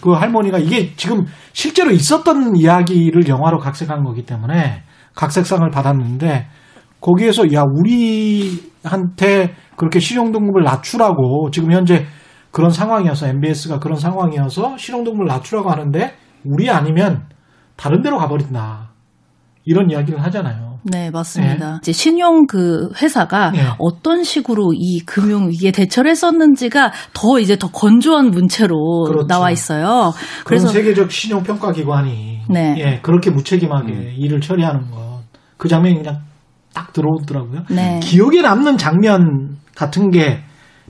그 0.00 0.12
할머니가 0.12 0.58
이게 0.58 0.94
지금 0.96 1.24
실제로 1.52 1.90
있었던 1.90 2.54
이야기를 2.56 3.26
영화로 3.26 3.58
각색한 3.58 4.04
거기 4.04 4.24
때문에 4.24 4.82
각색상을 5.14 5.68
받았는데 5.70 6.46
거기에서 7.00 7.52
야 7.52 7.64
우리한테 7.64 9.54
그렇게 9.76 9.98
신용등급을 9.98 10.62
낮추라고 10.62 11.50
지금 11.50 11.72
현재 11.72 12.06
그런 12.52 12.70
상황이어서 12.70 13.26
MBS가 13.28 13.78
그런 13.78 13.98
상황이어서 13.98 14.76
신용등급을 14.78 15.26
낮추라고 15.26 15.70
하는데 15.70 16.14
우리 16.44 16.70
아니면 16.70 17.24
다른 17.78 18.02
데로 18.02 18.18
가버린다 18.18 18.90
이런 19.64 19.90
이야기를 19.90 20.22
하잖아요. 20.24 20.78
네, 20.82 21.10
맞습니다. 21.10 21.72
네. 21.72 21.78
이제 21.82 21.92
신용 21.92 22.46
그 22.46 22.90
회사가 23.00 23.50
네. 23.50 23.60
어떤 23.78 24.24
식으로 24.24 24.72
이 24.74 25.00
금융 25.00 25.48
위기에 25.48 25.70
대처를 25.70 26.10
했었는지가 26.10 26.92
더 27.12 27.38
이제 27.38 27.56
더 27.56 27.70
건조한 27.70 28.30
문체로 28.30 29.04
그렇죠. 29.06 29.26
나와 29.26 29.50
있어요. 29.50 30.12
그래서 30.44 30.68
세계적 30.68 31.10
신용 31.12 31.42
평가 31.42 31.72
기관이 31.72 32.40
네. 32.50 32.74
예, 32.78 33.00
그렇게 33.02 33.30
무책임하게 33.30 33.92
음. 33.92 34.14
일을 34.16 34.40
처리하는 34.40 34.90
것. 34.90 35.20
그 35.56 35.68
장면이 35.68 35.96
그냥 35.96 36.20
딱 36.74 36.92
들어오더라고요. 36.92 37.64
네. 37.70 38.00
기억에 38.02 38.42
남는 38.42 38.76
장면 38.76 39.56
같은 39.76 40.10
게 40.10 40.42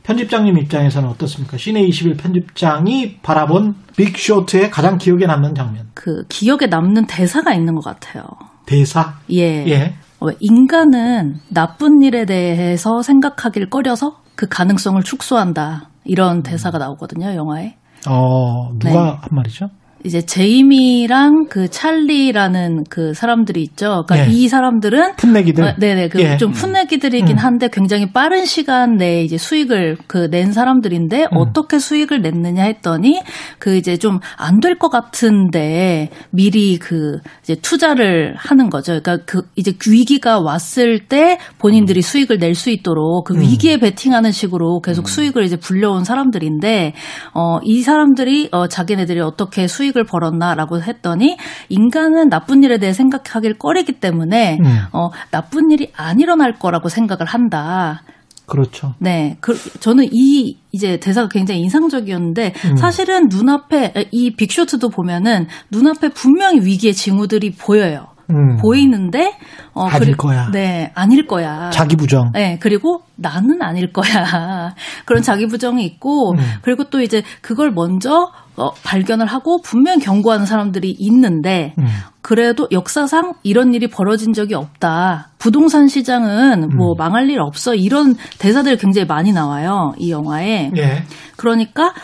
편집장님 0.09 0.57
입장에서는 0.57 1.07
어떻습니까? 1.11 1.59
시내 1.59 1.83
21 1.83 2.17
편집장이 2.17 3.19
바라본 3.19 3.75
빅쇼트의 3.95 4.71
가장 4.71 4.97
기억에 4.97 5.27
남는 5.27 5.55
장면. 5.55 5.91
그 5.93 6.25
기억에 6.31 6.67
남는 6.71 7.07
대사가 7.07 7.53
있는 7.53 7.75
것 7.75 7.85
같아요. 7.85 8.25
대사? 8.65 9.19
예. 9.31 9.67
예. 9.69 9.95
어, 10.21 10.29
인간은 10.41 11.41
나쁜 11.51 12.01
일에 12.01 12.25
대해서 12.25 13.03
생각하길 13.03 13.69
꺼려서 13.69 14.23
그 14.35 14.49
가능성을 14.49 15.03
축소한다. 15.03 15.91
이런 16.07 16.43
대사가 16.43 16.79
나오거든요, 16.79 17.35
영화에. 17.35 17.77
어, 18.09 18.71
누가 18.79 18.91
네. 18.91 19.11
한 19.11 19.29
말이죠? 19.31 19.69
이제 20.05 20.23
제이미랑 20.23 21.47
그 21.51 21.69
찰리라는 21.69 22.85
그 22.89 23.15
사람들이 23.15 23.63
있죠. 23.63 24.05
그러니까 24.07 24.29
예. 24.31 24.33
이 24.33 24.49
사람들은 24.49 25.17
풋내기들. 25.17 25.65
어, 25.65 25.75
네네. 25.79 26.09
그좀 26.09 26.51
예. 26.51 26.61
풋내기들이긴 26.61 27.37
음. 27.37 27.39
한데 27.39 27.69
굉장히 27.73 28.13
빠른 28.13 28.45
시간 28.45 28.97
내에 28.97 29.23
이제 29.23 29.37
수익을 29.39 29.97
그 30.07 30.29
낸 30.31 30.53
사람들인데 30.53 31.23
음. 31.33 31.37
어떻게 31.37 31.79
수익을 31.79 32.21
냈느냐 32.23 32.63
했더니 32.65 33.21
그 33.59 33.77
이제 33.77 33.97
좀 33.97 34.21
안 34.39 34.61
될 34.61 34.79
것 34.79 34.89
같은데 34.91 36.11
미리 36.31 36.79
그 36.79 37.19
이제 37.43 37.55
투자를 37.55 38.35
하는 38.37 38.71
거죠. 38.71 39.01
그러니까 39.03 39.25
그 39.27 39.43
이제 39.57 39.73
위기가 39.89 40.39
왔을 40.41 41.07
때 41.09 41.39
본인들이 41.59 42.01
음. 42.01 42.03
수익을 42.03 42.39
낼 42.39 42.55
수 42.55 42.71
있도록 42.71 43.25
그 43.25 43.35
음. 43.35 43.41
위기에 43.41 43.79
베팅하는 43.79 44.33
식으로 44.33 44.81
계속 44.81 45.03
음. 45.03 45.07
수익을 45.07 45.45
이제 45.45 45.57
불려온 45.57 46.05
사람들인데 46.05 46.93
어이 47.35 47.83
사람들이 47.83 48.49
어 48.53 48.67
자기네들이 48.69 49.21
어떻게 49.21 49.67
수익 49.69 49.88
수익을 49.89 50.05
벌었나라고 50.05 50.83
했더니 50.83 51.37
인간은 51.69 52.29
나쁜 52.29 52.63
일에 52.63 52.79
대해 52.79 52.93
생각하길 52.93 53.59
꺼리기 53.59 54.01
때문에 54.01 54.59
음. 54.61 54.79
어, 54.93 55.11
나쁜 55.31 55.71
일이 55.71 55.91
안 55.97 56.21
일어날 56.21 56.55
거라고 56.59 56.89
생각을 56.89 57.27
한다. 57.27 58.03
그렇죠. 58.47 58.95
네. 58.99 59.37
그, 59.41 59.55
저는 59.81 60.09
이 60.11 60.57
이제 60.73 60.99
대사가 60.99 61.29
굉장히 61.29 61.61
인상적이었는데 61.61 62.55
음. 62.71 62.77
사실은 62.77 63.29
눈앞에 63.29 64.09
이 64.11 64.35
빅쇼트도 64.35 64.89
보면은 64.89 65.47
눈앞에 65.71 66.09
분명히 66.11 66.65
위기의 66.65 66.95
징후들이 66.95 67.53
보여요. 67.53 68.07
음. 68.31 68.57
보이는데 68.59 69.33
어 69.75 69.87
아닐 69.87 70.01
그리, 70.09 70.15
거야. 70.15 70.51
네, 70.51 70.93
아닐 70.95 71.27
거야. 71.27 71.71
자기 71.71 71.97
부정. 71.97 72.33
네, 72.33 72.59
그리고 72.61 73.03
나는 73.17 73.63
아닐 73.63 73.93
거야. 73.93 74.75
그런 75.07 75.23
자기 75.23 75.47
부정이 75.47 75.85
있고 75.85 76.33
음. 76.33 76.39
그리고 76.63 76.85
또 76.85 77.01
이제 77.01 77.23
그걸 77.41 77.71
먼저 77.71 78.31
어, 78.57 78.73
발견을 78.85 79.27
하고 79.27 79.61
분명 79.63 79.99
경고하는 79.99 80.45
사람들이 80.45 80.95
있는데 80.99 81.75
음. 81.79 81.87
그래도 82.23 82.69
역사상 82.73 83.35
이런 83.43 83.73
일이 83.73 83.89
벌어진 83.89 84.33
적이 84.33 84.55
없다. 84.55 85.29
부동산 85.39 85.87
시장은 85.87 86.77
뭐 86.77 86.93
음. 86.93 86.95
망할 86.99 87.31
일 87.31 87.41
없어. 87.41 87.75
이런 87.75 88.15
대사들이 88.39 88.77
굉장히 88.77 89.07
많이 89.07 89.33
나와요. 89.33 89.95
이 89.97 90.11
영화에. 90.11 90.73
예. 90.77 91.05
그러니까 91.37 91.95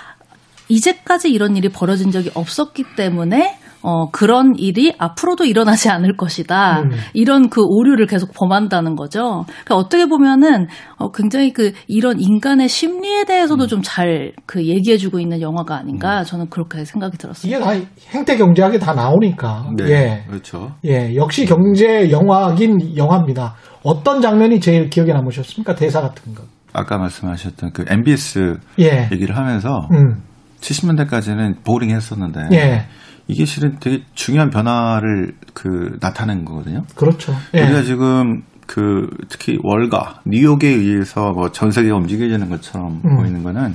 이제까지 0.69 1.31
이런 1.31 1.57
일이 1.57 1.69
벌어진 1.69 2.11
적이 2.11 2.31
없었기 2.35 2.85
때문에 2.97 3.59
어, 3.85 4.11
그런 4.11 4.55
일이 4.57 4.95
앞으로도 4.97 5.45
일어나지 5.45 5.91
않을 5.91 6.17
것이다. 6.17 6.81
음. 6.81 6.91
이런 7.13 7.51
그 7.51 7.61
오류를 7.63 8.07
계속 8.07 8.33
범한다는 8.33 8.97
거죠. 8.97 9.45
그러니까 9.47 9.77
어떻게 9.77 10.07
보면은 10.07 10.69
어, 10.97 11.13
굉장히 11.13 11.53
그 11.53 11.73
이런 11.87 12.19
인간의 12.19 12.69
심리에 12.69 13.27
대해서도 13.27 13.65
음. 13.65 13.69
좀잘 13.69 14.33
그 14.47 14.65
얘기해주고 14.65 15.21
있는 15.21 15.43
영화가 15.43 15.77
아닌가 15.77 16.21
음. 16.21 16.25
저는 16.25 16.49
그렇게 16.49 16.87
생각이 16.87 17.19
들었어요. 17.19 17.55
이게 17.55 17.63
다 17.63 17.73
행태 18.11 18.39
경제학이 18.39 18.79
다 18.79 18.95
나오니까. 18.95 19.67
네, 19.77 19.85
예. 19.91 20.25
그렇죠. 20.29 20.73
예, 20.87 21.15
역시 21.15 21.45
경제 21.45 22.11
영화긴 22.11 22.97
영화입니다. 22.97 23.55
어떤 23.83 24.23
장면이 24.23 24.61
제일 24.61 24.89
기억에 24.89 25.13
남으셨습니까? 25.13 25.75
대사 25.75 26.01
같은 26.01 26.35
거. 26.35 26.43
아까 26.73 26.97
말씀하셨던 26.97 27.73
그 27.73 27.85
MBS 27.87 28.59
예. 28.81 29.11
얘기를 29.13 29.37
하면서 29.37 29.89
음. 29.93 30.23
70년대까지는 30.63 31.65
보링 31.65 31.91
했었는데 31.91 32.49
예. 32.53 32.87
이게 33.27 33.45
실은 33.45 33.77
되게 33.81 34.03
중요한 34.15 34.51
변화를 34.51 35.35
그 35.55 35.97
나타낸 36.01 36.45
거거든요. 36.45 36.83
그렇죠. 36.95 37.33
예. 37.55 37.63
우리가 37.63 37.83
지금 37.83 38.43
그 38.67 39.07
특히 39.29 39.59
월가 39.63 40.21
뉴욕에 40.27 40.69
의해서 40.69 41.33
뭐 41.33 41.49
전 41.51 41.71
세계가 41.71 41.97
움직여지는 41.97 42.49
것처럼 42.49 43.01
음. 43.05 43.17
보이는 43.17 43.43
거는 43.43 43.75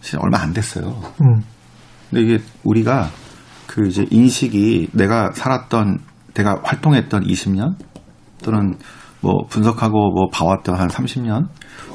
사실 0.00 0.18
얼마 0.20 0.38
안 0.40 0.52
됐어요. 0.52 1.00
음. 1.22 1.42
근데 2.10 2.22
이게 2.22 2.38
우리가 2.64 3.08
그 3.66 3.86
이제 3.86 4.04
인식이 4.10 4.88
내가 4.92 5.30
살았던 5.32 5.98
내가 6.34 6.60
활동했던 6.64 7.24
20년 7.24 7.74
또는 8.42 8.74
뭐 9.20 9.44
분석하고 9.48 9.92
뭐 10.12 10.28
봐왔던 10.32 10.74
한 10.76 10.88
30년 10.88 11.48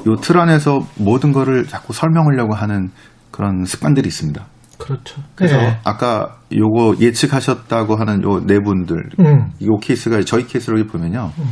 요 0.06 0.16
틀 0.16 0.38
안에서 0.38 0.86
모든 0.98 1.32
거를 1.32 1.66
자꾸 1.66 1.92
설명하려고 1.92 2.54
하는 2.54 2.90
그런 3.30 3.64
습관들이 3.64 4.06
있습니다. 4.08 4.46
그렇죠. 4.78 5.20
그래서 5.34 5.56
네. 5.56 5.78
아까 5.84 6.36
요거 6.52 6.96
예측하셨다고 7.00 7.96
하는 7.96 8.22
요 8.22 8.40
네 8.46 8.58
분들 8.60 8.96
음. 9.20 9.50
이 9.58 9.66
케이스가 9.80 10.20
저희 10.22 10.46
케이스로 10.46 10.84
보면요. 10.86 11.32
음. 11.38 11.44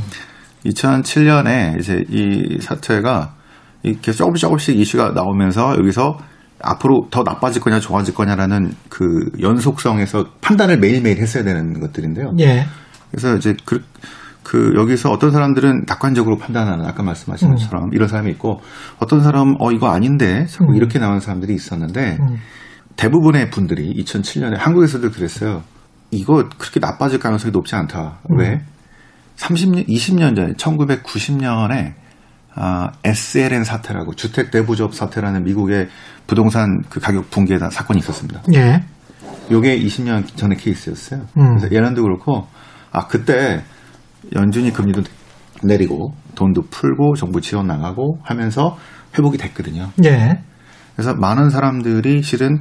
2007년에 0.67 1.79
이제 1.79 2.05
이 2.09 2.59
사태가 2.61 3.35
이렇게 3.83 4.13
조금씩 4.13 4.43
조금씩 4.43 4.79
이슈가 4.79 5.11
나오면서 5.11 5.77
여기서 5.79 6.19
앞으로 6.63 7.09
더 7.11 7.23
나빠질 7.23 7.61
거냐 7.61 7.81
좋아질 7.81 8.15
거냐라는 8.15 8.73
그 8.89 9.05
연속성에서 9.41 10.25
판단을 10.41 10.79
매일매일 10.79 11.19
했어야 11.19 11.45
되는 11.45 11.79
것들인데요. 11.81 12.33
예. 12.41 12.65
그래서 13.11 13.37
이제 13.37 13.55
그, 13.67 13.83
그 14.43 14.73
여기서 14.77 15.11
어떤 15.11 15.31
사람들은 15.31 15.85
낙관적으로 15.87 16.39
판단하는 16.39 16.87
아까 16.87 17.03
말씀하신 17.03 17.49
음. 17.49 17.55
것처럼 17.57 17.91
이런 17.93 18.09
사람이 18.09 18.31
있고 18.33 18.61
어떤 18.99 19.21
사람 19.21 19.55
어 19.61 19.71
이거 19.73 19.89
아닌데 19.89 20.47
자꾸 20.47 20.73
음. 20.73 20.77
이렇게 20.77 20.99
나오는 20.99 21.21
사람들이 21.21 21.55
있었는데 21.55 22.19
음. 22.21 22.37
대부분의 22.97 23.51
분들이 23.51 23.93
2007년에 24.03 24.57
한국에서도 24.57 25.11
그랬어요. 25.11 25.63
이거 26.11 26.49
그렇게 26.59 26.81
나빠질 26.81 27.19
가능성이 27.19 27.53
높지 27.53 27.75
않다. 27.75 28.19
음. 28.31 28.39
왜? 28.39 28.61
30년, 29.37 29.89
20년 29.89 30.37
전에 30.37 30.53
1990년에 30.53 31.95
아, 32.57 32.93
SLN 33.03 33.65
사태라고 33.65 34.15
주택 34.15 34.53
대부조업 34.53 34.95
사태라는 34.95 35.43
미국의 35.45 35.89
부동산 36.27 36.83
그 36.89 37.01
가격 37.01 37.31
붕괴 37.31 37.59
사건이 37.59 37.99
있었습니다. 37.99 38.43
예. 38.55 38.85
요게 39.51 39.79
20년 39.81 40.25
전의 40.37 40.59
케이스였어요. 40.59 41.23
음. 41.37 41.57
그래서 41.57 41.75
예란도 41.75 42.03
그렇고 42.03 42.47
아 42.93 43.09
그때 43.09 43.63
연준이 44.37 44.73
금리도 44.73 45.03
내리고 45.65 46.15
돈도 46.37 46.63
풀고 46.71 47.17
정부 47.17 47.41
지원 47.41 47.67
나가고 47.67 48.21
하면서 48.23 48.79
회복이 49.19 49.37
됐거든요. 49.37 49.91
예. 50.05 50.41
그래서 50.95 51.15
많은 51.15 51.51
사람들이 51.51 52.23
실은 52.23 52.61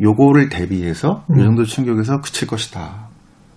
요거를 0.00 0.48
대비해서 0.48 1.24
음. 1.30 1.40
이 1.40 1.44
정도 1.44 1.64
충격에서 1.64 2.20
그칠 2.20 2.46
것이다. 2.48 3.08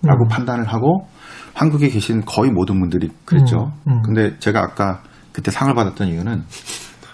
라고 0.02 0.24
음. 0.24 0.28
판단을 0.28 0.66
하고 0.66 1.06
한국에 1.54 1.88
계신 1.88 2.24
거의 2.24 2.50
모든 2.50 2.80
분들이 2.80 3.10
그랬죠. 3.24 3.72
음. 3.86 3.92
음. 3.92 4.02
근데 4.02 4.36
제가 4.38 4.60
아까 4.60 5.02
그때 5.32 5.50
상을 5.50 5.72
받았던 5.74 6.08
이유는 6.08 6.42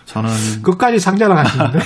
저는 0.06 0.30
끝까지 0.62 0.98
상자를 0.98 1.36
하시는데 1.36 1.78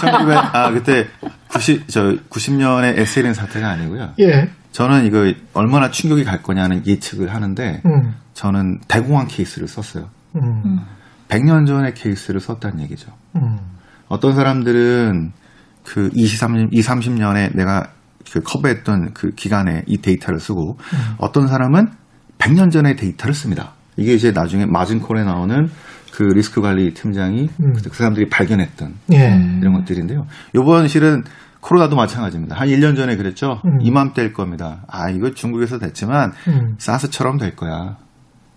1900, 0.00 0.36
아 0.54 0.70
그때 0.70 1.06
90 1.48 1.88
저 1.88 2.14
90년의 2.28 2.98
SLN 2.98 3.34
사태가 3.34 3.68
아니고요. 3.68 4.14
예. 4.20 4.50
저는 4.72 5.06
이거 5.06 5.32
얼마나 5.52 5.90
충격이 5.90 6.24
갈 6.24 6.42
거냐는 6.42 6.84
예측을 6.84 7.32
하는데 7.32 7.80
음. 7.86 8.14
저는 8.32 8.80
대공황 8.88 9.28
케이스를 9.28 9.68
썼어요. 9.68 10.08
음. 10.34 10.80
100년 11.28 11.66
전의 11.66 11.94
케이스를 11.94 12.40
썼다는 12.40 12.80
얘기죠. 12.80 13.12
음. 13.36 13.58
어떤 14.08 14.34
사람들은 14.34 15.32
그 15.84 16.10
23, 16.14 16.68
20, 16.72 16.90
30년에 16.90 17.54
내가 17.54 17.88
그 18.32 18.40
커버했던 18.40 19.12
그 19.14 19.30
기간에 19.30 19.82
이 19.86 19.98
데이터를 19.98 20.40
쓰고 20.40 20.78
음. 20.78 21.14
어떤 21.18 21.46
사람은 21.46 21.88
100년 22.38 22.70
전의 22.72 22.96
데이터를 22.96 23.34
씁니다. 23.34 23.72
이게 23.96 24.14
이제 24.14 24.32
나중에 24.32 24.66
마진콜에 24.66 25.24
나오는 25.24 25.68
그 26.12 26.22
리스크 26.22 26.60
관리 26.60 26.94
팀장이 26.94 27.48
음. 27.60 27.72
그 27.72 27.96
사람들이 27.96 28.28
발견했던 28.28 28.94
예. 29.12 29.36
이런 29.60 29.72
것들인데요. 29.74 30.26
요번 30.54 30.88
실은 30.88 31.22
코로나도 31.60 31.96
마찬가지입니다. 31.96 32.56
한 32.56 32.68
1년 32.68 32.94
전에 32.94 33.16
그랬죠. 33.16 33.60
음. 33.64 33.78
이맘때일 33.80 34.32
겁니다. 34.32 34.84
아, 34.86 35.08
이거 35.10 35.30
중국에서 35.30 35.78
됐지만 35.78 36.32
음. 36.48 36.74
사스처럼 36.78 37.38
될 37.38 37.56
거야. 37.56 37.96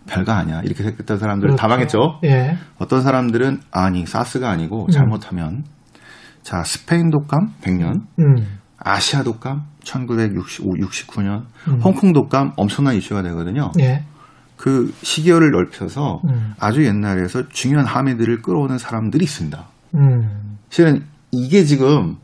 별거 0.08 0.32
아니야. 0.32 0.62
이렇게 0.64 0.84
생각했던 0.84 1.18
사람들 1.18 1.48
그렇죠. 1.48 1.62
다 1.62 1.68
망했죠. 1.68 2.20
예. 2.26 2.58
어떤 2.78 3.02
사람들은 3.02 3.62
아니, 3.72 4.06
사스가 4.06 4.50
아니고 4.50 4.86
음. 4.86 4.90
잘못하면 4.90 5.64
자, 6.48 6.64
스페인 6.64 7.10
독감 7.10 7.56
100년, 7.62 8.04
음. 8.20 8.36
아시아 8.78 9.22
독감 9.22 9.64
1965, 9.84 10.76
69년, 10.76 11.44
음. 11.68 11.82
홍콩 11.84 12.14
독감 12.14 12.54
엄청난 12.56 12.96
이슈가 12.96 13.22
되거든요. 13.24 13.70
예. 13.82 14.06
그 14.56 14.94
시기열을 15.02 15.52
넓혀서 15.52 16.22
음. 16.24 16.54
아주 16.58 16.86
옛날에서 16.86 17.50
중요한 17.50 17.86
함의들을 17.86 18.42
끌어오는 18.44 18.78
사람들이 18.78 19.26
있습니다. 19.26 19.66
음. 19.96 20.58
실은 20.70 21.04
이게 21.34 21.66
지금 21.66 22.16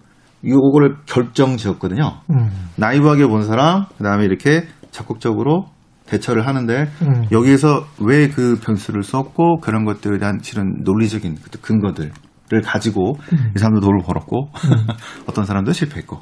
이거를 0.42 0.96
결정 1.06 1.58
지었거든요. 1.58 2.22
음. 2.30 2.50
나이브하게 2.78 3.28
본 3.28 3.44
사람, 3.46 3.88
그 3.98 4.06
다음에 4.06 4.24
이렇게 4.24 4.66
적극적으로 4.92 5.66
대처를 6.06 6.48
하는데 6.48 6.88
음. 7.02 7.26
여기에서 7.34 7.86
왜 8.00 8.30
그 8.30 8.58
변수를 8.64 9.04
썼고 9.04 9.60
그런 9.60 9.84
것들에 9.84 10.18
대한 10.18 10.40
실은 10.42 10.78
논리적인 10.86 11.40
그 11.44 11.60
근거들을 11.60 12.14
가지고 12.62 13.16
음. 13.32 13.52
이 13.56 13.60
사람도 13.60 13.82
돈을 13.82 14.02
벌었고 14.06 14.50
음. 14.54 14.88
어떤 15.28 15.46
사람도 15.46 15.72
실패했고 15.72 16.20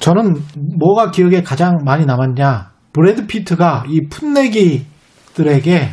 저는 0.00 0.34
뭐가 0.78 1.10
기억에 1.10 1.42
가장 1.42 1.78
많이 1.84 2.06
남았냐 2.06 2.70
브래드 2.92 3.26
피트가 3.26 3.84
이 3.88 4.00
풋내기들에게 4.08 5.88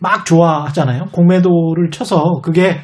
막 0.00 0.24
좋아하잖아요 0.26 1.06
공매도를 1.12 1.90
쳐서 1.90 2.40
그게 2.42 2.78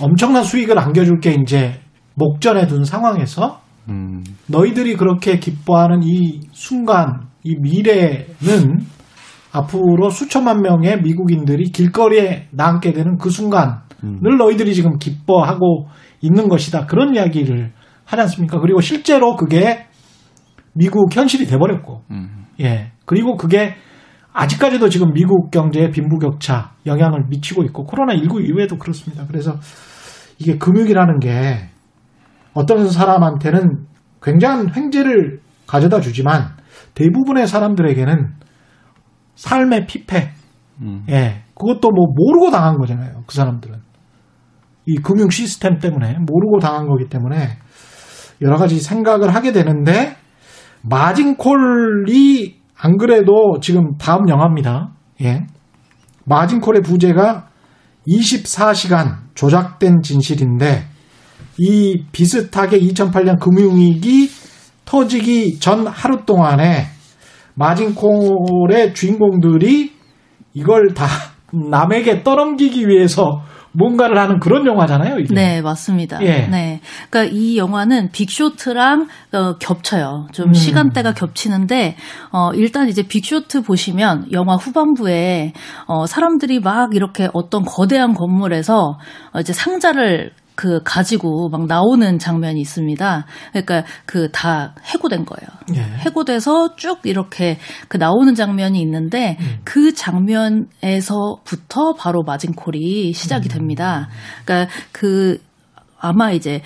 엄청난 0.00 0.44
수익을 0.44 0.78
안겨줄 0.78 1.20
게 1.20 1.36
이제 1.40 1.80
목전에 2.14 2.66
둔 2.66 2.84
상황에서 2.84 3.60
음. 3.88 4.22
너희들이 4.46 4.96
그렇게 4.96 5.38
기뻐하는 5.38 6.02
이 6.02 6.40
순간, 6.52 7.28
이 7.42 7.56
미래는 7.60 8.86
앞으로 9.52 10.10
수천만 10.10 10.62
명의 10.62 11.00
미국인들이 11.02 11.70
길거리에 11.72 12.48
나앉게 12.52 12.92
되는 12.92 13.18
그 13.18 13.30
순간 13.30 13.82
을 14.04 14.08
음. 14.08 14.36
너희들이 14.36 14.74
지금 14.74 14.98
기뻐하고 14.98 15.86
있는 16.20 16.48
것이다. 16.48 16.86
그런 16.86 17.14
이야기를 17.14 17.72
하지 18.04 18.20
않습니까? 18.22 18.58
그리고 18.60 18.80
실제로 18.80 19.36
그게 19.36 19.86
미국 20.74 21.14
현실이 21.14 21.46
돼버렸고, 21.46 22.02
음. 22.10 22.46
예. 22.60 22.92
그리고 23.04 23.36
그게 23.36 23.74
아직까지도 24.32 24.88
지금 24.88 25.12
미국 25.12 25.50
경제에 25.50 25.90
빈부격차 25.90 26.72
영향을 26.86 27.26
미치고 27.28 27.62
있고, 27.64 27.84
코로나19 27.86 28.48
이후에도 28.48 28.76
그렇습니다. 28.78 29.26
그래서 29.26 29.58
이게 30.38 30.56
금융이라는 30.58 31.20
게 31.20 31.68
어떤 32.54 32.88
사람한테는 32.88 33.86
굉장한 34.22 34.74
횡재를 34.74 35.40
가져다 35.66 36.00
주지만 36.00 36.50
대부분의 36.94 37.46
사람들에게는 37.46 38.34
삶의 39.34 39.86
피폐, 39.86 40.30
음. 40.80 41.04
예, 41.08 41.42
그것도 41.54 41.90
뭐 41.90 42.06
모르고 42.14 42.50
당한 42.50 42.76
거잖아요. 42.78 43.22
그 43.26 43.34
사람들은 43.34 43.81
이 44.86 44.96
금융 44.96 45.30
시스템 45.30 45.78
때문에 45.78 46.18
모르고 46.18 46.58
당한 46.60 46.86
거기 46.86 47.08
때문에 47.08 47.56
여러 48.40 48.56
가지 48.56 48.80
생각을 48.80 49.34
하게 49.34 49.52
되는데 49.52 50.16
마진콜이 50.82 52.56
안 52.76 52.96
그래도 52.96 53.60
지금 53.60 53.96
다음 53.96 54.28
영화입니다. 54.28 54.92
예. 55.22 55.46
마진콜의 56.24 56.82
부제가 56.82 57.48
24시간 58.08 59.18
조작된 59.34 60.02
진실인데 60.02 60.84
이 61.58 62.04
비슷하게 62.10 62.80
2008년 62.80 63.38
금융위기 63.38 64.30
터지기 64.84 65.60
전 65.60 65.86
하루 65.86 66.24
동안에 66.24 66.86
마진콜의 67.54 68.94
주인공들이 68.94 69.92
이걸 70.54 70.94
다 70.94 71.06
남에게 71.52 72.22
떠넘기기 72.22 72.88
위해서 72.88 73.42
뭔가를 73.72 74.18
하는 74.18 74.38
그런 74.38 74.66
영화잖아요. 74.66 75.18
이게. 75.18 75.34
네, 75.34 75.62
맞습니다. 75.62 76.22
예. 76.22 76.46
네, 76.46 76.80
그러니까 77.10 77.34
이 77.34 77.56
영화는 77.56 78.10
빅쇼트랑 78.12 79.08
어, 79.32 79.56
겹쳐요. 79.58 80.28
좀 80.32 80.48
음. 80.48 80.52
시간대가 80.52 81.12
겹치는데 81.12 81.96
어, 82.32 82.50
일단 82.54 82.88
이제 82.88 83.02
빅쇼트 83.02 83.62
보시면 83.62 84.32
영화 84.32 84.56
후반부에 84.56 85.52
어, 85.86 86.06
사람들이 86.06 86.60
막 86.60 86.94
이렇게 86.94 87.28
어떤 87.32 87.62
거대한 87.64 88.14
건물에서 88.14 88.98
어, 89.32 89.40
이제 89.40 89.52
상자를 89.52 90.32
그 90.54 90.80
가지고 90.84 91.48
막 91.48 91.66
나오는 91.66 92.18
장면이 92.18 92.60
있습니다. 92.60 93.26
그러니까 93.52 93.84
그 94.04 94.32
다 94.32 94.74
해고된 94.84 95.24
거예요. 95.24 95.48
예. 95.76 95.82
해고돼서 96.00 96.74
쭉 96.76 97.00
이렇게 97.04 97.58
그 97.88 97.96
나오는 97.98 98.34
장면이 98.34 98.80
있는데 98.80 99.36
음. 99.40 99.60
그 99.62 99.94
장면에서부터 99.94 101.92
바로 101.94 102.22
마진콜이 102.24 103.12
시작이 103.12 103.48
음. 103.48 103.50
됩니다. 103.50 104.08
그러니까 104.44 104.72
그 104.90 105.38
아마 106.00 106.32
이제 106.32 106.62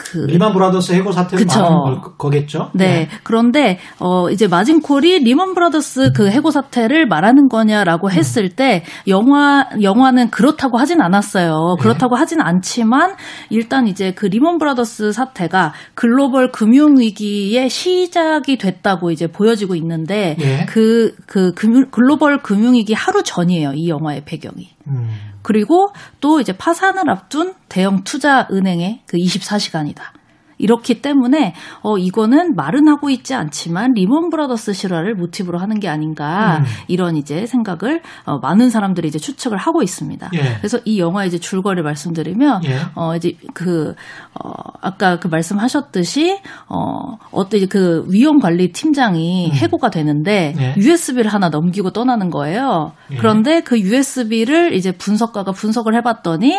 그 0.00 0.18
리만 0.18 0.52
브라더스 0.54 0.92
해고 0.92 1.12
사태를 1.12 1.44
말하는 1.46 2.00
거겠죠. 2.16 2.70
네. 2.72 2.84
네. 2.84 3.08
그런데 3.22 3.78
어 3.98 4.30
이제 4.30 4.48
마진콜이 4.48 5.20
리만 5.20 5.54
브라더스 5.54 6.12
그 6.14 6.30
해고 6.30 6.50
사태를 6.50 7.06
말하는 7.06 7.48
거냐라고 7.48 8.08
음. 8.08 8.12
했을 8.12 8.48
때 8.48 8.82
영화 9.08 9.66
영화는 9.80 10.30
그렇다고 10.30 10.78
하진 10.78 11.00
않았어요. 11.02 11.76
네. 11.76 11.82
그렇다고 11.82 12.16
하진 12.16 12.40
않지만 12.40 13.14
일단 13.50 13.86
이제 13.86 14.12
그 14.12 14.26
리먼 14.26 14.58
브라더스 14.58 15.12
사태가 15.12 15.74
글로벌 15.94 16.50
금융 16.50 16.98
위기의 16.98 17.68
시작이 17.68 18.56
됐다고 18.56 19.10
이제 19.10 19.26
보여지고 19.26 19.74
있는데 19.76 20.36
그그 20.68 21.14
네. 21.16 21.22
그 21.26 21.52
글로벌 21.90 22.38
금융 22.42 22.74
위기 22.74 22.94
하루 22.94 23.22
전이에요. 23.22 23.72
이 23.74 23.88
영화의 23.88 24.22
배경이. 24.24 24.70
음. 24.88 25.10
그리고 25.42 25.92
또 26.20 26.40
이제 26.40 26.52
파산을 26.56 27.08
앞둔 27.10 27.54
대형 27.68 28.04
투자 28.04 28.46
은행의 28.50 29.02
그 29.06 29.16
24시간이다. 29.16 30.19
이렇기 30.60 31.02
때문에 31.02 31.54
어 31.82 31.98
이거는 31.98 32.54
말은 32.54 32.88
하고 32.88 33.10
있지 33.10 33.34
않지만 33.34 33.92
리먼 33.94 34.30
브라더스 34.30 34.72
실화를 34.72 35.14
모티브로 35.14 35.58
하는 35.58 35.80
게 35.80 35.88
아닌가 35.88 36.58
음. 36.58 36.64
이런 36.88 37.16
이제 37.16 37.46
생각을 37.46 38.02
어 38.26 38.38
많은 38.38 38.70
사람들이 38.70 39.08
이제 39.08 39.18
추측을 39.18 39.56
하고 39.56 39.82
있습니다. 39.82 40.30
예. 40.34 40.56
그래서 40.58 40.78
이 40.84 40.98
영화 40.98 41.24
이제 41.24 41.38
줄거리 41.38 41.82
말씀드리면 41.82 42.64
예. 42.64 42.78
어 42.94 43.16
이제 43.16 43.36
그 43.54 43.94
어, 44.34 44.50
아까 44.80 45.18
그 45.18 45.28
말씀하셨듯이 45.28 46.38
어, 46.68 47.16
어떤 47.32 47.58
이제 47.58 47.66
그 47.66 48.04
위험 48.08 48.38
관리 48.38 48.72
팀장이 48.72 49.50
음. 49.50 49.52
해고가 49.54 49.90
되는데 49.90 50.54
네. 50.56 50.74
USB를 50.76 51.32
하나 51.32 51.48
넘기고 51.48 51.90
떠나는 51.90 52.30
거예요. 52.30 52.92
예. 53.12 53.16
그런데 53.16 53.60
그 53.62 53.78
USB를 53.78 54.74
이제 54.74 54.92
분석가가 54.92 55.52
분석을 55.52 55.94
해봤더니 55.96 56.58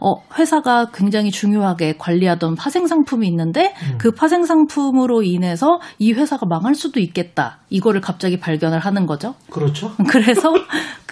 어, 0.00 0.14
회사가 0.38 0.86
굉장히 0.92 1.30
중요하게 1.30 1.96
관리하던 1.98 2.54
파생 2.56 2.86
상품이 2.86 3.26
있는 3.26 3.41
데 3.50 3.74
음. 3.82 3.98
그 3.98 4.12
파생 4.12 4.44
상품으로 4.44 5.22
인해서 5.24 5.80
이 5.98 6.12
회사가 6.12 6.46
망할 6.46 6.74
수도 6.74 7.00
있겠다. 7.00 7.58
이거를 7.70 8.00
갑자기 8.00 8.38
발견을 8.38 8.78
하는 8.78 9.06
거죠. 9.06 9.34
그렇죠. 9.50 9.90
그래서 10.08 10.52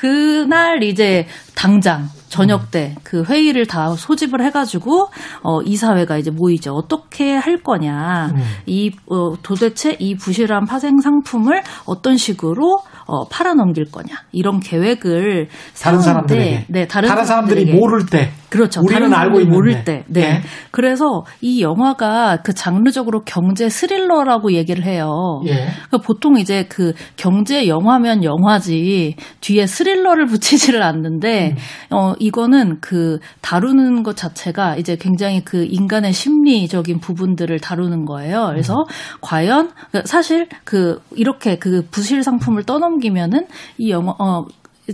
그날 0.00 0.82
이제 0.82 1.26
당장 1.54 2.08
저녁 2.30 2.70
때 2.70 2.94
그 3.10 3.24
회의를 3.24 3.66
다 3.66 3.90
소집을 3.96 4.40
해가지고 4.44 5.08
어 5.42 5.60
이사회가 5.62 6.16
이제 6.16 6.30
모이죠. 6.30 6.72
어떻게 6.74 7.34
할 7.34 7.60
거냐. 7.60 8.28
음. 8.32 8.36
이 8.66 8.92
어, 9.10 9.32
도대체 9.42 9.96
이 9.98 10.14
부실한 10.14 10.64
파생 10.64 11.00
상품을 11.00 11.62
어떤 11.86 12.16
식으로 12.16 12.78
어, 13.06 13.24
팔아넘길 13.28 13.86
거냐 13.90 14.14
이런 14.30 14.60
계획을 14.60 15.48
다른 15.82 15.98
사람들에게 15.98 16.66
네 16.68 16.86
다른, 16.86 17.08
다른 17.08 17.24
사람들이 17.24 17.62
사람들에게. 17.64 17.72
모를 17.76 18.06
때 18.06 18.30
그렇죠 18.48 18.80
우리는 18.84 19.12
알고 19.12 19.40
있는데. 19.40 19.52
모를 19.56 19.84
때 19.84 20.04
네. 20.06 20.20
네. 20.20 20.42
그래서 20.70 21.24
이 21.40 21.60
영화가 21.62 22.42
그 22.44 22.54
장르적으로 22.54 23.22
경제 23.24 23.68
스릴러라고 23.68 24.52
얘기를 24.52 24.84
해요. 24.84 25.40
예. 25.46 25.50
그러니까 25.88 25.98
보통 26.06 26.38
이제 26.38 26.66
그 26.68 26.92
경제 27.16 27.66
영화면 27.66 28.22
영화지 28.22 29.16
뒤에 29.40 29.66
스릴 29.66 29.89
러를 29.94 30.26
붙이지를 30.26 30.83
않는데 30.83 31.57
음. 31.90 31.96
어 31.96 32.14
이거는 32.18 32.79
그 32.81 33.18
다루는 33.40 34.03
것 34.03 34.16
자체가 34.16 34.76
이제 34.76 34.96
굉장히 34.96 35.44
그 35.44 35.64
인간의 35.64 36.12
심리적인 36.12 37.00
부분들을 37.00 37.59
다루는 37.61 38.05
거예요. 38.05 38.46
그래서 38.48 38.74
음. 38.74 38.85
과연 39.20 39.70
사실 40.05 40.48
그 40.64 41.00
이렇게 41.14 41.59
그 41.59 41.87
부실 41.90 42.22
상품을 42.22 42.64
떠넘기면은 42.64 43.46
이 43.79 43.90
영화 43.90 44.14
어 44.18 44.46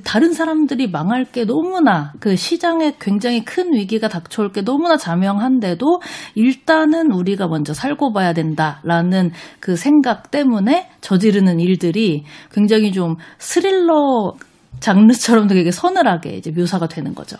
다른 0.04 0.32
사람들이 0.32 0.90
망할 0.90 1.24
게 1.24 1.44
너무나 1.44 2.12
그 2.20 2.36
시장에 2.36 2.94
굉장히 3.00 3.44
큰 3.44 3.72
위기가 3.72 4.08
닥쳐올 4.08 4.52
게 4.52 4.62
너무나 4.62 4.96
자명한데도 4.96 6.00
일단은 6.34 7.12
우리가 7.12 7.46
먼저 7.48 7.72
살고 7.72 8.12
봐야 8.12 8.32
된다라는 8.32 9.30
그 9.60 9.76
생각 9.76 10.30
때문에 10.30 10.90
저지르는 11.00 11.60
일들이 11.60 12.24
굉장히 12.50 12.92
좀 12.92 13.16
스릴러 13.38 14.34
장르처럼 14.80 15.46
되게 15.46 15.70
서늘하게 15.70 16.36
이제 16.36 16.50
묘사가 16.50 16.86
되는 16.88 17.14
거죠. 17.14 17.36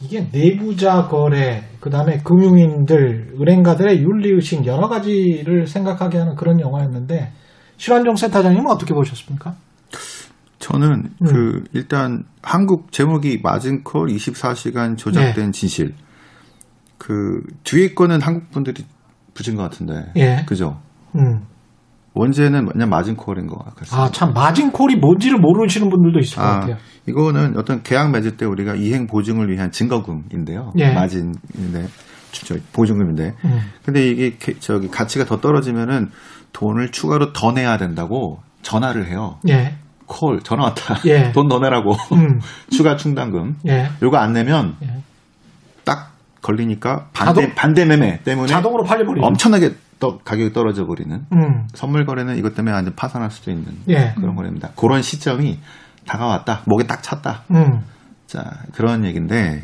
이게 0.00 0.26
내부자 0.32 1.06
거래, 1.06 1.64
그 1.78 1.88
다음에 1.88 2.18
금융인들, 2.24 3.34
은행가들의 3.40 4.02
윤리의식 4.02 4.66
여러 4.66 4.88
가지를 4.88 5.66
생각하게 5.66 6.18
하는 6.18 6.34
그런 6.34 6.60
영화였는데, 6.60 7.32
실환종 7.76 8.16
센터장님은 8.16 8.68
어떻게 8.68 8.94
보셨습니까? 8.94 9.54
저는 10.58 11.10
음. 11.20 11.26
그, 11.26 11.64
일단 11.72 12.24
한국 12.42 12.90
제목이 12.90 13.40
마진콜 13.42 14.08
24시간 14.08 14.96
조작된 14.96 15.46
네. 15.46 15.50
진실. 15.52 15.94
그, 16.98 17.40
뒤에 17.62 17.94
거는 17.94 18.20
한국 18.20 18.50
분들이 18.50 18.84
붙인 19.34 19.56
것 19.56 19.62
같은데. 19.62 20.12
예. 20.16 20.44
그죠? 20.46 20.80
음. 21.16 21.42
원제는 22.14 22.66
그냥 22.66 22.90
마진콜인 22.90 23.46
것 23.46 23.58
같아요. 23.64 24.02
아, 24.02 24.10
참, 24.10 24.32
마진콜이 24.34 24.96
뭔지를 24.96 25.38
모르시는 25.38 25.88
분들도 25.88 26.18
있을 26.18 26.36
것 26.36 26.42
아, 26.42 26.60
같아요. 26.60 26.76
이거는 27.08 27.56
어떤 27.56 27.82
계약 27.82 28.10
맺을 28.10 28.36
때 28.36 28.44
우리가 28.44 28.74
이행 28.74 29.06
보증을 29.06 29.50
위한 29.50 29.70
증거금인데요. 29.70 30.72
예. 30.78 30.92
마진인데, 30.92 31.86
저, 32.32 32.54
보증금인데. 32.72 33.34
음. 33.44 33.60
근데 33.84 34.06
이게 34.08 34.36
저기 34.60 34.88
가치가 34.88 35.24
더 35.24 35.40
떨어지면은 35.40 36.10
돈을 36.52 36.90
추가로 36.90 37.32
더 37.32 37.52
내야 37.52 37.78
된다고 37.78 38.40
전화를 38.62 39.08
해요. 39.08 39.38
예. 39.48 39.76
콜 40.06 40.40
전화 40.42 40.64
왔다. 40.64 40.98
예. 41.06 41.32
돈 41.32 41.48
넣어내라고 41.48 41.92
음. 42.12 42.40
추가 42.70 42.96
충당금. 42.96 43.56
예. 43.68 43.88
요거 44.02 44.16
안 44.18 44.32
내면 44.34 44.76
예. 44.82 45.02
딱 45.84 46.12
걸리니까 46.42 47.06
반대 47.12 47.42
자동, 47.42 47.54
반대 47.54 47.84
매매 47.84 48.20
때문에 48.22 48.48
자동으로 48.48 48.84
팔려버리죠. 48.84 49.26
엄청나게 49.26 49.74
또 50.02 50.18
가격이 50.18 50.52
떨어져 50.52 50.84
버리는 50.84 51.24
음. 51.32 51.68
선물 51.74 52.04
거래는 52.04 52.36
이것 52.36 52.56
때문에 52.56 52.74
완전 52.74 52.92
파산할 52.96 53.30
수도 53.30 53.52
있는 53.52 53.72
예. 53.88 54.14
그런 54.16 54.34
거래입니다. 54.34 54.70
그런 54.74 55.00
시점이 55.00 55.60
다가왔다. 56.08 56.62
목에 56.66 56.88
딱 56.88 57.04
찼다. 57.04 57.44
음. 57.52 57.84
자 58.26 58.42
그런 58.72 59.04
얘기인데 59.04 59.62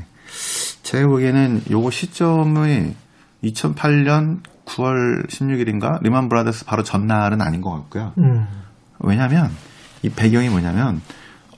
제가 0.85 1.09
보기에는 1.09 1.63
요거 1.73 1.91
시점이 1.91 2.95
2008년 3.43 4.43
9월 4.65 5.29
16일인가 5.29 6.01
리만 6.05 6.29
브라더스 6.29 6.67
바로 6.67 6.85
전날은 6.85 7.43
아닌 7.43 7.61
것 7.61 7.73
같고요. 7.73 8.13
음. 8.19 8.47
왜냐하면 9.01 9.51
이 10.05 10.09
배경이 10.09 10.51
뭐냐면 10.51 11.03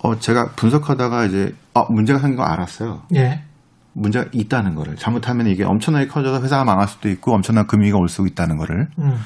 어 0.03 0.19
제가 0.19 0.53
분석하다가 0.57 1.27
이제 1.27 1.55
어 1.75 1.85
문제가 1.93 2.19
생긴 2.19 2.39
거 2.39 2.45
알았어요. 2.45 3.03
예. 3.15 3.43
문제가 3.93 4.29
있다는 4.33 4.75
거를 4.75 4.97
잘못하면 4.97 5.47
이게 5.47 5.65
엄청나게 5.65 6.07
커져서 6.07 6.43
회사가 6.43 6.65
망할 6.65 6.87
수도 6.89 7.09
있고 7.11 7.35
엄청난 7.35 7.67
금위가 7.67 7.99
올 7.99 8.09
수 8.09 8.27
있다는 8.27 8.57
거를 8.57 8.89
음. 8.99 9.17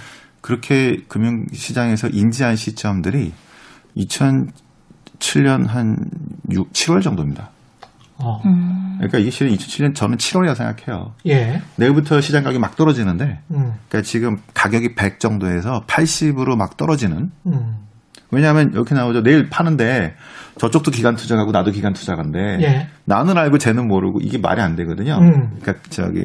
그렇게 0.41 0.99
금융시장에서 1.09 2.09
인지한 2.09 2.57
시점들이 2.57 3.33
2007년 5.19 5.67
한 5.67 5.97
6, 6.51 6.73
7월 6.73 7.03
정도입니다. 7.03 7.51
어. 8.19 8.41
음. 8.45 8.95
그러니까 8.99 9.19
이게 9.19 9.31
실은 9.31 9.53
2007년 9.57 9.95
저는 9.95 10.19
7월이라 10.19 10.55
생각해요. 10.55 11.15
예. 11.27 11.63
내일부터 11.77 12.21
시장 12.21 12.45
가격이 12.45 12.61
막 12.61 12.77
떨어지는데, 12.77 13.41
음. 13.51 13.73
그러니까 13.89 14.03
지금 14.03 14.39
가격이 14.55 14.95
100 14.95 15.19
정도에서 15.19 15.85
80으로 15.87 16.57
막 16.57 16.77
떨어지는. 16.77 17.33
음. 17.47 17.77
왜냐하면 18.31 18.71
이렇게 18.73 18.95
나오죠. 18.95 19.23
내일 19.23 19.49
파는데 19.51 20.15
저쪽도 20.59 20.91
기관 20.91 21.17
투자하고 21.17 21.53
나도 21.53 21.71
기관 21.71 21.93
투자가인데 21.93 22.59
예. 22.63 22.89
나는 23.05 23.37
알고 23.37 23.59
쟤는 23.59 23.89
모르고 23.89 24.21
이게 24.23 24.39
말이 24.39 24.61
안 24.61 24.77
되거든요. 24.77 25.19
음. 25.21 25.59
그러니까 25.61 25.75
저기 25.91 26.25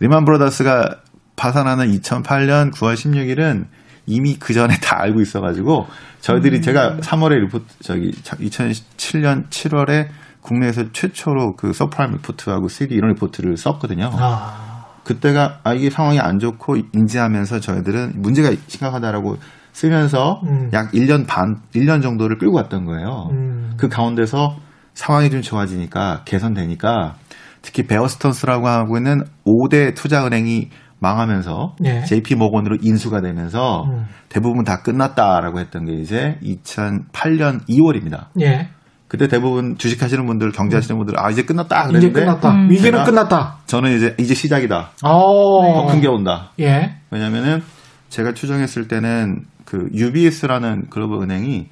리만 0.00 0.24
브라더스가 0.24 1.00
파산하는 1.36 1.90
2008년 1.90 2.72
9월 2.72 2.94
16일은 2.94 3.66
이미 4.06 4.36
그 4.38 4.52
전에 4.52 4.76
다 4.80 5.00
알고 5.00 5.20
있어가지고 5.20 5.86
저희들이 6.20 6.58
음. 6.58 6.62
제가 6.62 6.98
3월에 6.98 7.40
리포트 7.40 7.64
저기 7.82 8.10
2007년 8.12 9.48
7월에 9.48 10.08
국내에서 10.40 10.92
최초로 10.92 11.56
그 11.56 11.72
서브프라임 11.72 12.12
리포트하고 12.12 12.68
CDO 12.68 12.94
이런 12.94 13.12
리포트를 13.12 13.56
썼거든요. 13.56 14.10
아. 14.12 14.84
그때가 15.04 15.60
아 15.64 15.74
이게 15.74 15.90
상황이 15.90 16.18
안 16.18 16.38
좋고 16.38 16.76
인지하면서 16.92 17.60
저희들은 17.60 18.12
문제가 18.16 18.50
심각하다라고 18.66 19.36
쓰면서 19.74 20.40
음. 20.46 20.70
약 20.72 20.92
1년 20.92 21.26
반, 21.26 21.56
1년 21.74 22.00
정도를 22.00 22.38
끌고 22.38 22.56
왔던 22.56 22.86
거예요. 22.86 23.28
음. 23.32 23.72
그 23.76 23.88
가운데서 23.88 24.56
상황이 24.94 25.28
좀 25.30 25.42
좋아지니까 25.42 26.22
개선되니까 26.24 27.16
특히 27.60 27.82
베어스턴스라고 27.86 28.68
하고 28.68 28.96
있는 28.96 29.24
5대 29.44 29.94
투자은행이 29.96 30.68
망하면서 31.00 31.76
예. 31.84 32.04
JP 32.04 32.36
모건으로 32.36 32.76
인수가 32.80 33.20
되면서 33.20 33.82
음. 33.84 34.04
대부분 34.28 34.64
다 34.64 34.80
끝났다라고 34.82 35.58
했던 35.58 35.84
게 35.86 35.94
이제 35.94 36.38
2008년 36.42 37.66
2월입니다. 37.68 38.26
예. 38.40 38.68
그때 39.08 39.26
대부분 39.28 39.76
주식 39.76 40.02
하시는 40.02 40.24
분들, 40.24 40.52
경제 40.52 40.76
하시는 40.76 40.96
분들, 40.96 41.18
아, 41.20 41.30
이제 41.30 41.42
끝났다. 41.44 41.88
그랬는데. 41.88 42.06
이제 42.08 42.20
끝났다. 42.20 42.50
음. 42.52 42.70
위기는 42.70 43.04
끝났다. 43.04 43.58
저는 43.66 43.96
이제, 43.96 44.14
이제 44.18 44.34
시작이다. 44.34 44.90
더 45.02 45.86
큰 45.88 46.00
게 46.00 46.08
온다. 46.08 46.50
예. 46.60 46.96
왜냐면은 47.10 47.62
제가 48.08 48.32
추정했을 48.32 48.88
때는 48.88 49.42
그 49.64 49.88
UBS라는 49.92 50.88
글로벌 50.90 51.22
은행이 51.22 51.68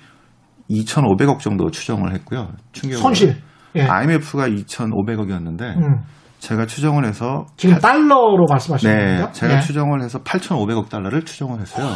2,500억 0.71 1.39
정도 1.41 1.71
추정을 1.71 2.15
했고요. 2.15 2.53
충격으로. 2.73 3.03
손실. 3.03 3.37
예. 3.77 3.83
IMF가 3.83 4.49
2,500억이었는데 4.49 5.63
음. 5.77 6.03
제가 6.39 6.67
추정을 6.67 7.07
해서 7.07 7.47
지금 7.57 7.75
8, 7.79 7.81
달러로 7.81 8.47
말씀하시는 8.49 8.95
네, 8.95 9.07
건가요? 9.07 9.33
제가 9.33 9.57
예. 9.57 9.61
추정을 9.61 10.03
해서 10.03 10.23
8,500억 10.23 10.89
달러를 10.89 11.25
추정을 11.25 11.61
했어요. 11.61 11.87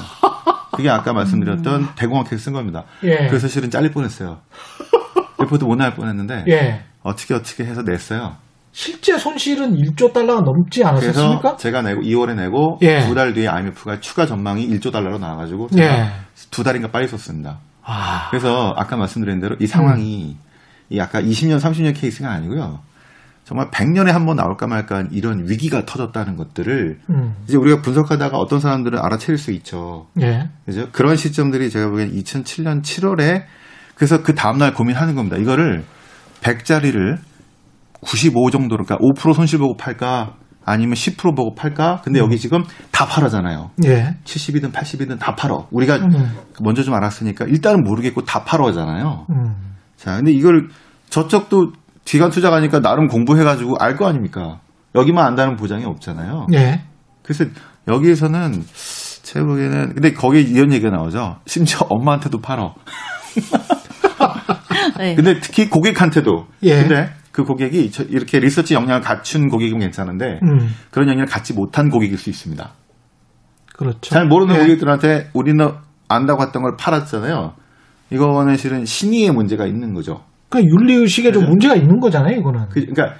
그게 0.72 0.88
아까 0.88 1.12
말씀드렸던 1.12 1.80
음. 1.80 1.88
대공황 1.96 2.24
객쓴 2.24 2.52
겁니다. 2.52 2.84
예. 3.02 3.26
그래서 3.28 3.48
실은 3.48 3.70
잘릴 3.70 3.90
뻔했어요. 3.90 4.38
리포트 5.40 5.64
못 5.64 5.76
나갈 5.76 5.94
뻔했는데 5.94 6.44
예. 6.48 6.84
어떻게 7.02 7.34
어떻게 7.34 7.64
해서 7.64 7.82
냈어요. 7.82 8.36
실제 8.76 9.16
손실은 9.16 9.74
1조 9.74 10.12
달러가 10.12 10.42
넘지 10.42 10.84
않았습니까? 10.84 11.40
그래서 11.40 11.56
제가 11.56 11.80
내고 11.80 12.02
2월에 12.02 12.34
내고 12.34 12.78
예. 12.82 13.06
두달 13.06 13.32
뒤에 13.32 13.48
IMF가 13.48 14.00
추가 14.00 14.26
전망이 14.26 14.68
1조 14.68 14.92
달러로 14.92 15.16
나와가지고 15.16 15.68
제가 15.70 15.98
예. 15.98 16.10
두 16.50 16.62
달인가 16.62 16.90
빨리 16.90 17.08
썼습니다. 17.08 17.60
아. 17.82 18.28
그래서 18.28 18.74
아까 18.76 18.98
말씀드린 18.98 19.40
대로 19.40 19.56
이 19.60 19.66
상황이 19.66 20.36
음. 20.38 20.44
이 20.90 21.00
아까 21.00 21.22
20년, 21.22 21.58
30년 21.58 21.98
케이스가 21.98 22.30
아니고요. 22.30 22.80
정말 23.44 23.70
100년에 23.70 24.08
한 24.12 24.26
번 24.26 24.36
나올까 24.36 24.66
말까 24.66 25.04
이런 25.10 25.48
위기가 25.48 25.86
터졌다는 25.86 26.36
것들을 26.36 26.98
음. 27.08 27.34
이제 27.48 27.56
우리가 27.56 27.80
분석하다가 27.80 28.36
어떤 28.36 28.60
사람들은 28.60 28.98
알아차릴 28.98 29.38
수 29.38 29.52
있죠. 29.52 30.08
예. 30.20 30.50
그죠? 30.66 30.88
그런 30.92 31.16
시점들이 31.16 31.70
제가 31.70 31.88
보기엔 31.88 32.12
2007년 32.12 32.82
7월에 32.82 33.44
그래서 33.94 34.22
그 34.22 34.34
다음날 34.34 34.74
고민하는 34.74 35.14
겁니다. 35.14 35.38
이거를 35.38 35.82
100짜리를 36.42 37.16
95 38.06 38.50
정도로 38.50 38.84
그러니까 38.84 39.04
5% 39.04 39.34
손실 39.34 39.58
보고 39.58 39.76
팔까 39.76 40.34
아니면 40.64 40.94
10% 40.94 41.36
보고 41.36 41.54
팔까? 41.54 42.00
근데 42.02 42.18
음. 42.20 42.24
여기 42.24 42.38
지금 42.38 42.64
다 42.90 43.06
팔아잖아요. 43.06 43.70
예. 43.84 44.16
70이든 44.24 44.72
80이든 44.72 45.18
다 45.18 45.34
팔어. 45.36 45.68
우리가 45.70 45.96
음. 45.96 46.34
먼저 46.60 46.82
좀 46.82 46.94
알았으니까 46.94 47.44
일단은 47.46 47.84
모르겠고 47.84 48.24
다 48.24 48.42
팔어잖아요. 48.44 49.26
음. 49.30 49.54
자, 49.96 50.16
근데 50.16 50.32
이걸 50.32 50.68
저쪽도 51.08 51.72
기관 52.04 52.30
투자 52.30 52.50
가니까 52.50 52.80
나름 52.80 53.06
공부해가지고 53.06 53.76
알 53.78 53.96
거 53.96 54.06
아닙니까? 54.08 54.58
여기만 54.94 55.24
안다는 55.24 55.56
보장이 55.56 55.84
없잖아요. 55.84 56.46
예. 56.54 56.82
그래서 57.22 57.44
여기에서는 57.88 58.64
제 59.22 59.40
보기에는 59.40 59.94
근데 59.94 60.12
거기에 60.14 60.40
이런 60.40 60.72
얘기가 60.72 60.90
나오죠. 60.90 61.36
심지어 61.46 61.80
엄마한테도 61.90 62.40
팔어. 62.40 62.74
네. 64.98 65.14
근데 65.14 65.38
특히 65.40 65.68
고객한테도. 65.68 66.46
예. 66.62 66.76
근데 66.82 67.10
그 67.36 67.44
고객이 67.44 67.90
이렇게 68.08 68.40
리서치 68.40 68.72
역량을 68.72 69.02
갖춘 69.02 69.48
고객이면 69.48 69.80
괜찮은데 69.80 70.40
음. 70.42 70.70
그런 70.90 71.06
역량을 71.06 71.26
갖지 71.26 71.52
못한 71.52 71.90
고객일 71.90 72.16
수 72.16 72.30
있습니다. 72.30 72.70
그렇죠. 73.76 74.00
잘 74.00 74.26
모르는 74.26 74.54
네. 74.54 74.60
고객들한테 74.60 75.28
우리는 75.34 75.68
안다고 76.08 76.42
했던 76.42 76.62
걸 76.62 76.76
팔았잖아요. 76.78 77.52
이거는 78.08 78.56
실은 78.56 78.86
신의의 78.86 79.32
문제가 79.32 79.66
있는 79.66 79.92
거죠. 79.92 80.22
그러니까 80.48 80.72
윤리의식에 80.72 81.30
좀 81.32 81.44
문제가 81.44 81.74
있는 81.74 82.00
거잖아요, 82.00 82.38
이거는. 82.38 82.70
그, 82.70 82.78
러니까 82.78 83.16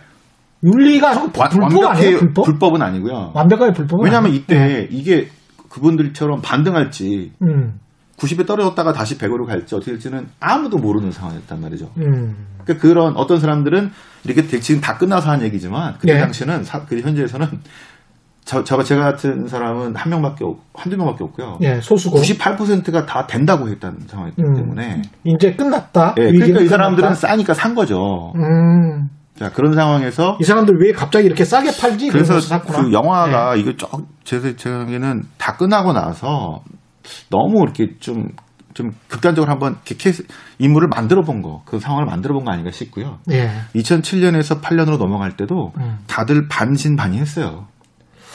윤리가 0.64 1.31
불법 1.33 1.90
아니에요, 1.90 2.18
불법? 2.18 2.46
불법은 2.46 2.81
아니고요. 2.81 3.33
완벽하게 3.35 3.72
불법은 3.72 4.02
왜냐하면 4.02 4.33
이때 4.33 4.59
네. 4.59 4.88
이게 4.90 5.29
그분들처럼 5.68 6.40
반등할지 6.40 7.33
음. 7.42 7.74
90에 8.16 8.46
떨어졌다가 8.46 8.92
다시 8.92 9.18
100으로 9.18 9.46
갈지 9.46 9.74
어떻게 9.74 9.92
될지는 9.92 10.29
아무도 10.40 10.79
모르는 10.79 11.11
상황이었단 11.12 11.61
말이죠. 11.61 11.90
음. 11.98 12.46
그러니까 12.64 12.83
그런 12.83 13.16
어떤 13.16 13.40
사람들은 13.40 13.90
이렇게 14.24 14.46
지금 14.61 14.81
다 14.81 14.96
끝나서 14.96 15.31
한 15.31 15.42
얘기지만 15.42 15.94
그때 15.98 16.14
네. 16.14 16.20
당시는 16.20 16.64
사, 16.64 16.85
그 16.85 17.00
현재에서는 17.00 17.46
저, 18.46 18.62
저, 18.62 18.81
제가 18.83 19.02
같은 19.02 19.48
사람은 19.48 19.96
한 19.96 20.11
명밖에 20.11 20.44
없, 20.44 20.59
한두 20.72 20.96
명밖에 20.96 21.24
없고요. 21.24 21.59
예, 21.62 21.81
소수고. 21.81 22.20
98%가 22.20 23.05
다 23.05 23.26
된다고 23.26 23.68
했다는 23.68 23.98
상황이기 24.07 24.40
음, 24.40 24.55
때문에. 24.55 25.02
이제 25.24 25.55
끝났다. 25.55 26.14
예, 26.18 26.31
그러니까 26.31 26.61
이 26.61 26.68
사람들은 26.68 27.09
끝났다. 27.09 27.26
싸니까 27.26 27.55
산 27.55 27.74
거죠. 27.74 28.33
음. 28.37 29.09
자, 29.37 29.50
그런 29.50 29.74
상황에서. 29.74 30.38
이 30.40 30.44
사람들 30.44 30.76
왜 30.81 30.92
갑자기 30.92 31.26
이렇게 31.26 31.44
싸게 31.44 31.70
팔지? 31.79 32.09
그래서 32.09 32.38
그 32.61 32.92
영화가 32.92 33.55
네. 33.55 33.61
이거 33.61 33.72
쭉, 33.76 33.88
제, 34.22 34.40
제 34.40 34.70
생각에는 34.70 35.24
다 35.38 35.57
끝나고 35.57 35.92
나서 35.92 36.62
너무 37.31 37.62
이렇게 37.62 37.97
좀, 38.01 38.29
좀 38.75 38.90
극단적으로 39.09 39.51
한번 39.51 39.77
케이스, 39.85 40.25
인물을 40.59 40.88
만들어 40.88 41.23
본 41.23 41.42
거, 41.42 41.62
그 41.64 41.79
상황을 41.79 42.07
만들어 42.07 42.35
본 42.35 42.45
거 42.45 42.53
아닌가 42.53 42.71
싶고요. 42.71 43.19
예. 43.31 43.51
2007년에서 43.75 44.61
8년으로 44.61 44.99
넘어갈 44.99 45.37
때도 45.37 45.73
음. 45.79 45.99
다들 46.07 46.49
반신반의했어요. 46.49 47.66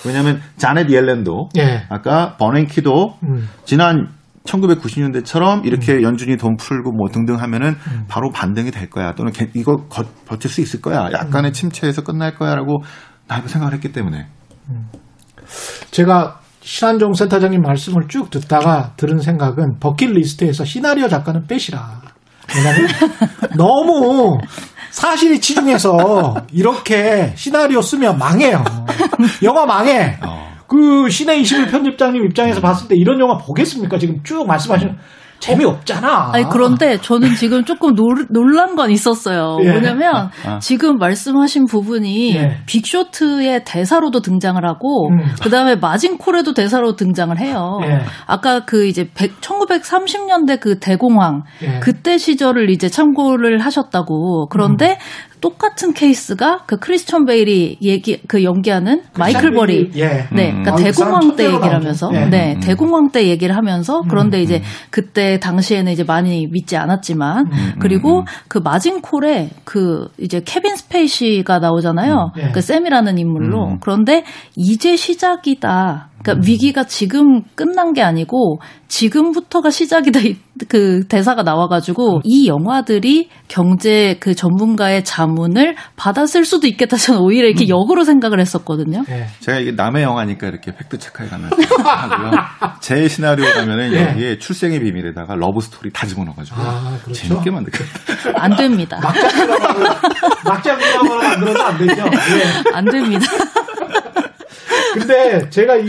왜냐하면 0.05 0.41
자넷 0.57 0.89
옐렌도 0.89 1.49
예. 1.57 1.85
아까 1.89 2.35
버냉키도 2.37 3.17
음. 3.23 3.47
지난 3.65 4.07
1990년대처럼 4.45 5.65
이렇게 5.65 5.93
음. 5.93 6.01
연준이 6.01 6.35
돈 6.37 6.57
풀고 6.57 6.91
뭐 6.91 7.09
등등 7.09 7.39
하면은 7.39 7.75
음. 7.91 8.05
바로 8.07 8.31
반등이 8.31 8.71
될 8.71 8.89
거야 8.89 9.13
또는 9.13 9.31
이거 9.53 9.85
거, 9.87 10.03
버틸 10.25 10.49
수 10.49 10.61
있을 10.61 10.81
거야 10.81 11.09
약간의 11.13 11.51
음. 11.51 11.53
침체에서 11.53 12.01
끝날 12.03 12.33
거야라고 12.35 12.81
나이도 13.27 13.47
생각을 13.47 13.75
했기 13.75 13.91
때문에 13.91 14.27
음. 14.69 14.87
제가 15.91 16.40
신한종 16.61 17.13
센터장님 17.13 17.61
말씀을 17.61 18.07
쭉 18.07 18.29
듣다가 18.29 18.93
들은 18.95 19.19
생각은 19.19 19.79
버킷리스트에서 19.79 20.63
시나리오 20.63 21.07
작가는 21.07 21.45
빼시라. 21.47 22.01
왜냐면 22.55 22.87
너무 23.57 24.37
사실이 24.91 25.39
치중해서 25.39 26.35
이렇게 26.51 27.33
시나리오 27.35 27.81
쓰면 27.81 28.17
망해요. 28.17 28.63
영화 29.43 29.65
망해. 29.65 30.19
어. 30.25 30.51
그 30.67 31.09
신의 31.09 31.41
21 31.41 31.67
편집장님 31.67 32.23
입장에서 32.25 32.61
봤을 32.61 32.87
때 32.87 32.95
이런 32.95 33.19
영화 33.19 33.37
보겠습니까? 33.37 33.97
지금 33.97 34.21
쭉 34.23 34.45
말씀하시는 34.47 34.95
재미없잖아. 35.41 36.29
아니 36.33 36.45
그런데 36.49 36.97
저는 36.97 37.35
지금 37.35 37.65
조금 37.65 37.95
놀, 37.95 38.27
놀란 38.29 38.75
건 38.75 38.91
있었어요. 38.91 39.57
예. 39.63 39.71
뭐냐면 39.71 40.29
아. 40.45 40.59
지금 40.59 40.97
말씀하신 40.97 41.65
부분이 41.65 42.35
예. 42.35 42.57
빅쇼트의 42.67 43.63
대사로도 43.65 44.21
등장을 44.21 44.63
하고 44.65 45.09
음. 45.09 45.19
그다음에 45.41 45.75
마진콜에도 45.75 46.53
대사로 46.53 46.95
등장을 46.95 47.37
해요. 47.39 47.79
예. 47.83 48.01
아까 48.27 48.65
그 48.65 48.85
이제 48.85 49.09
100, 49.13 49.41
1930년대 49.41 50.59
그 50.59 50.79
대공황 50.79 51.43
예. 51.63 51.79
그때 51.79 52.17
시절을 52.17 52.69
이제 52.69 52.87
참고를 52.87 53.59
하셨다고. 53.59 54.47
그런데 54.49 54.91
음. 54.91 55.30
똑같은 55.41 55.93
케이스가 55.93 56.63
그 56.67 56.77
크리스천 56.77 57.25
베일이 57.25 57.77
얘기 57.81 58.21
그 58.27 58.43
연기하는 58.43 59.01
그 59.11 59.19
마이클 59.19 59.51
버리 59.51 59.91
예. 59.95 60.27
네 60.31 60.51
음. 60.51 60.61
그러니까 60.63 60.73
아, 60.73 60.75
그 60.75 60.83
대공황 60.83 61.35
때 61.35 61.45
얘기를 61.45 61.73
하면서 61.73 62.09
예. 62.13 62.25
네 62.27 62.53
음. 62.55 62.59
대공황 62.59 63.09
때 63.11 63.27
얘기를 63.27 63.55
하면서 63.55 64.03
그런데 64.07 64.37
음. 64.37 64.43
이제 64.43 64.57
음. 64.57 64.61
그때 64.91 65.39
당시에는 65.39 65.91
이제 65.91 66.03
많이 66.03 66.47
믿지 66.47 66.77
않았지만 66.77 67.47
음. 67.47 67.73
그리고 67.79 68.19
음. 68.19 68.25
그 68.47 68.59
마진콜에 68.59 69.49
그 69.63 70.07
이제 70.19 70.41
케빈 70.45 70.75
스페이시가 70.75 71.57
나오잖아요 71.57 72.31
예. 72.37 72.51
그 72.51 72.61
샘이라는 72.61 73.17
인물로 73.17 73.77
그런데 73.81 74.23
이제 74.55 74.95
시작이다 74.95 76.10
그러니까 76.23 76.33
음. 76.33 76.47
위기가 76.47 76.83
지금 76.85 77.41
끝난 77.55 77.93
게 77.93 78.01
아니고 78.01 78.59
지금부터가 78.87 79.69
시작이다 79.69 80.19
그 80.67 81.07
대사가 81.07 81.43
나와가지고 81.43 82.17
음. 82.17 82.21
이 82.23 82.47
영화들이 82.47 83.29
경제 83.47 84.17
그 84.19 84.35
전문가의 84.35 85.03
자문을 85.03 85.75
받았을 85.95 86.45
수도 86.45 86.67
있겠다 86.67 86.97
저는 86.97 87.21
오히려 87.21 87.47
이렇게 87.47 87.65
음. 87.65 87.69
역으로 87.69 88.03
생각을 88.03 88.39
했었거든요. 88.39 89.03
네. 89.07 89.27
제가 89.39 89.59
이게 89.59 89.71
남의 89.71 90.03
영화니까 90.03 90.47
이렇게 90.47 90.71
fact 90.75 90.99
check해 90.99 91.29
가면 91.29 91.51
하고요. 91.51 92.31
제 92.81 93.07
시나리오라면은 93.07 93.91
네. 93.91 94.09
여기에 94.09 94.37
출생의 94.39 94.79
비밀에다가 94.81 95.35
러브 95.35 95.61
스토리 95.61 95.91
다 95.91 96.05
집어넣어가지고 96.05 96.57
아, 96.59 96.97
그렇죠? 97.03 97.13
재밌게 97.13 97.51
만들겠다. 97.51 97.89
안 98.35 98.55
됩니다. 98.55 98.99
막장 100.45 100.77
드라마로 100.77 101.21
만들어도 101.21 101.63
안 101.63 101.77
되죠. 101.77 102.03
네. 102.03 102.71
안 102.73 102.85
됩니다. 102.85 103.25
근데 104.93 105.49
제가 105.49 105.75
이 105.77 105.87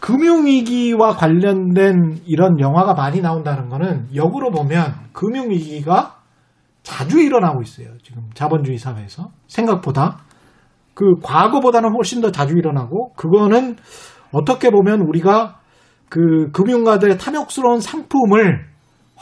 금융위기와 0.00 1.14
관련된 1.14 2.22
이런 2.26 2.58
영화가 2.58 2.94
많이 2.94 3.20
나온다는 3.20 3.68
거는 3.68 4.08
역으로 4.14 4.50
보면 4.50 4.94
금융위기가 5.12 6.18
자주 6.82 7.20
일어나고 7.20 7.62
있어요. 7.62 7.88
지금 8.02 8.22
자본주의 8.34 8.78
사회에서. 8.78 9.30
생각보다. 9.46 10.18
그 10.94 11.04
과거보다는 11.22 11.90
훨씬 11.94 12.20
더 12.20 12.32
자주 12.32 12.54
일어나고, 12.56 13.12
그거는 13.14 13.76
어떻게 14.32 14.70
보면 14.70 15.02
우리가 15.02 15.60
그 16.08 16.50
금융가들의 16.52 17.18
탐욕스러운 17.18 17.80
상품을 17.80 18.66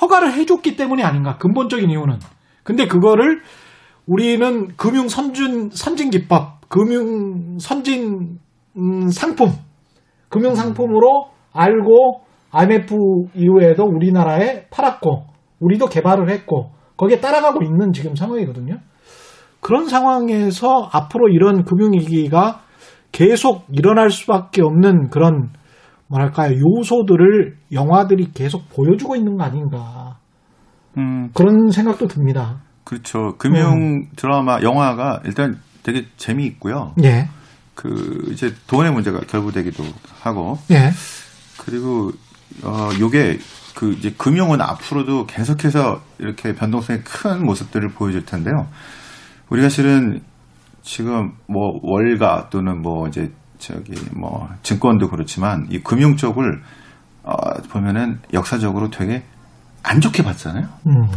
허가를 0.00 0.32
해줬기 0.32 0.76
때문이 0.76 1.04
아닌가. 1.04 1.36
근본적인 1.36 1.90
이유는. 1.90 2.18
근데 2.64 2.86
그거를 2.86 3.42
우리는 4.06 4.68
금융 4.76 5.08
선진, 5.08 5.70
선진 5.70 6.10
기법, 6.10 6.68
금융 6.68 7.58
선진 7.58 8.38
음, 8.76 9.08
상품, 9.08 9.50
금융 10.28 10.54
상품으로 10.54 11.30
알고 11.52 12.22
IMF 12.52 12.94
이후에도 13.34 13.84
우리나라에 13.84 14.66
팔았고 14.70 15.24
우리도 15.60 15.86
개발을 15.86 16.30
했고 16.30 16.70
거기에 16.96 17.20
따라가고 17.20 17.62
있는 17.62 17.92
지금 17.92 18.14
상황이거든요. 18.14 18.78
그런 19.60 19.88
상황에서 19.88 20.88
앞으로 20.92 21.28
이런 21.28 21.64
금융위기가 21.64 22.62
계속 23.12 23.64
일어날 23.72 24.10
수밖에 24.10 24.62
없는 24.62 25.10
그런 25.10 25.50
뭐랄까요 26.08 26.52
요소들을 26.52 27.56
영화들이 27.72 28.32
계속 28.32 28.68
보여주고 28.70 29.16
있는 29.16 29.36
거 29.36 29.44
아닌가 29.44 30.16
음, 30.96 31.30
그런 31.34 31.70
생각도 31.70 32.06
듭니다. 32.06 32.62
그렇죠. 32.84 33.34
금융 33.38 33.72
음. 33.72 34.06
드라마 34.16 34.60
영화가 34.62 35.20
일단 35.24 35.58
되게 35.82 36.06
재미있고요. 36.16 36.94
예. 37.04 37.28
그 37.80 38.28
이제 38.30 38.54
돈의 38.66 38.92
문제가 38.92 39.20
결부되기도 39.20 39.82
하고 40.20 40.58
예. 40.70 40.92
그리고 41.56 42.12
어 42.62 42.90
요게 43.00 43.38
그 43.74 43.92
이제 43.92 44.12
금융은 44.18 44.60
앞으로도 44.60 45.24
계속해서 45.26 46.02
이렇게 46.18 46.54
변동성이 46.54 47.00
큰 47.02 47.42
모습들을 47.42 47.88
보여줄 47.92 48.26
텐데요. 48.26 48.68
우리가 49.48 49.70
실은 49.70 50.22
지금 50.82 51.32
뭐 51.46 51.80
월가 51.82 52.50
또는 52.50 52.82
뭐 52.82 53.08
이제 53.08 53.32
저기 53.58 53.94
뭐 54.14 54.50
증권도 54.62 55.08
그렇지만 55.08 55.66
이 55.70 55.78
금융 55.78 56.16
쪽을 56.16 56.62
어 57.22 57.34
보면은 57.70 58.18
역사적으로 58.34 58.90
되게 58.90 59.24
안 59.82 60.02
좋게 60.02 60.22
봤잖아요. 60.22 60.68
음. 60.86 61.08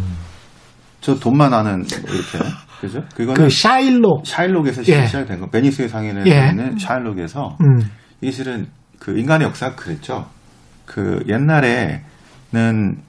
저 1.01 1.19
돈만 1.19 1.53
아는 1.53 1.79
뭐 1.79 2.15
이렇게 2.15 2.39
그죠? 2.87 3.03
그거는 3.15 3.41
그 3.41 3.49
샤일록 3.49 4.25
샤일록에서 4.25 4.81
예. 4.87 5.05
시작된 5.05 5.39
거. 5.39 5.49
베니스의 5.49 5.89
상인에 5.89 6.23
예. 6.27 6.49
있는 6.49 6.77
샤일록에서 6.77 7.57
음. 7.61 7.79
이게 8.21 8.31
실은 8.31 8.67
그 8.99 9.17
인간의 9.17 9.47
역사가 9.47 9.75
그랬죠. 9.75 10.25
그 10.85 11.23
옛날에는 11.27 12.01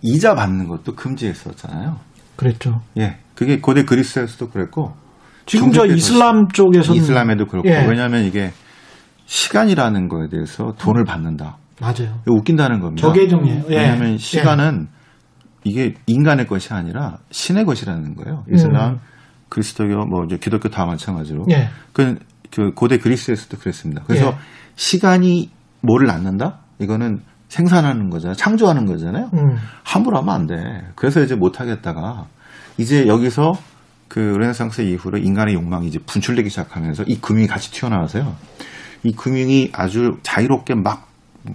이자 0.03 0.35
받는 0.35 0.69
것도 0.69 0.95
금지했었잖아요. 0.95 1.99
그랬죠. 2.37 2.81
예. 2.99 3.19
그게 3.35 3.61
고대 3.61 3.85
그리스에서도 3.85 4.51
그랬고 4.51 4.95
지금 5.47 5.73
저 5.73 5.85
이슬람 5.87 6.49
쪽에서 6.53 6.95
이슬람에도 6.95 7.47
그렇고 7.47 7.69
예. 7.69 7.87
왜냐하면 7.87 8.25
이게 8.25 8.53
시간이라는 9.27 10.09
거에 10.09 10.29
대해서 10.31 10.75
돈을 10.79 11.05
받는다. 11.05 11.57
맞아요. 11.81 12.21
웃긴다는 12.27 12.81
겁니다. 12.81 13.07
저계종이에요. 13.07 13.65
예. 13.71 13.77
왜냐하면 13.77 14.13
예. 14.13 14.17
시간은 14.17 14.89
이게 15.65 15.95
인간의 16.07 16.47
것이 16.47 16.73
아니라 16.73 17.19
신의 17.31 17.65
것이라는 17.65 18.15
거예요. 18.15 18.45
이슬람 18.53 18.95
음. 18.95 18.99
그리스도교 19.55 20.07
뭐 20.07 20.25
이제 20.25 20.37
기독교 20.37 20.69
다 20.69 20.85
마찬가지로. 20.85 21.47
예. 21.53 21.69
그, 21.93 22.17
그 22.51 22.73
고대 22.75 22.99
그리스에서도 22.99 23.57
그랬습니다. 23.59 24.03
그래서 24.05 24.27
예. 24.27 24.37
시간이 24.75 25.51
뭐를 25.81 26.09
낳는다? 26.09 26.59
이거는 26.81 27.21
생산하는 27.49 28.11
거잖아요. 28.11 28.35
창조하는 28.35 28.85
거잖아요. 28.85 29.31
음. 29.33 29.57
함부로 29.85 30.19
하면 30.19 30.35
안 30.35 30.47
돼. 30.47 30.57
그래서 30.97 31.23
이제 31.23 31.37
못 31.37 31.61
하겠다가 31.61 32.27
이제 32.79 33.07
여기서 33.07 33.53
그 34.09 34.19
르네상스 34.19 34.81
이후로 34.81 35.19
인간의 35.19 35.55
욕망이 35.55 35.87
이제 35.87 36.01
분출되기 36.05 36.51
시작하면서 36.51 37.05
이 37.07 37.21
금융이 37.21 37.47
같이 37.47 37.71
튀어나와서요. 37.71 38.35
이 39.05 39.12
금융이 39.12 39.71
아주 39.73 40.17
자유롭게 40.25 40.75
막 40.75 41.09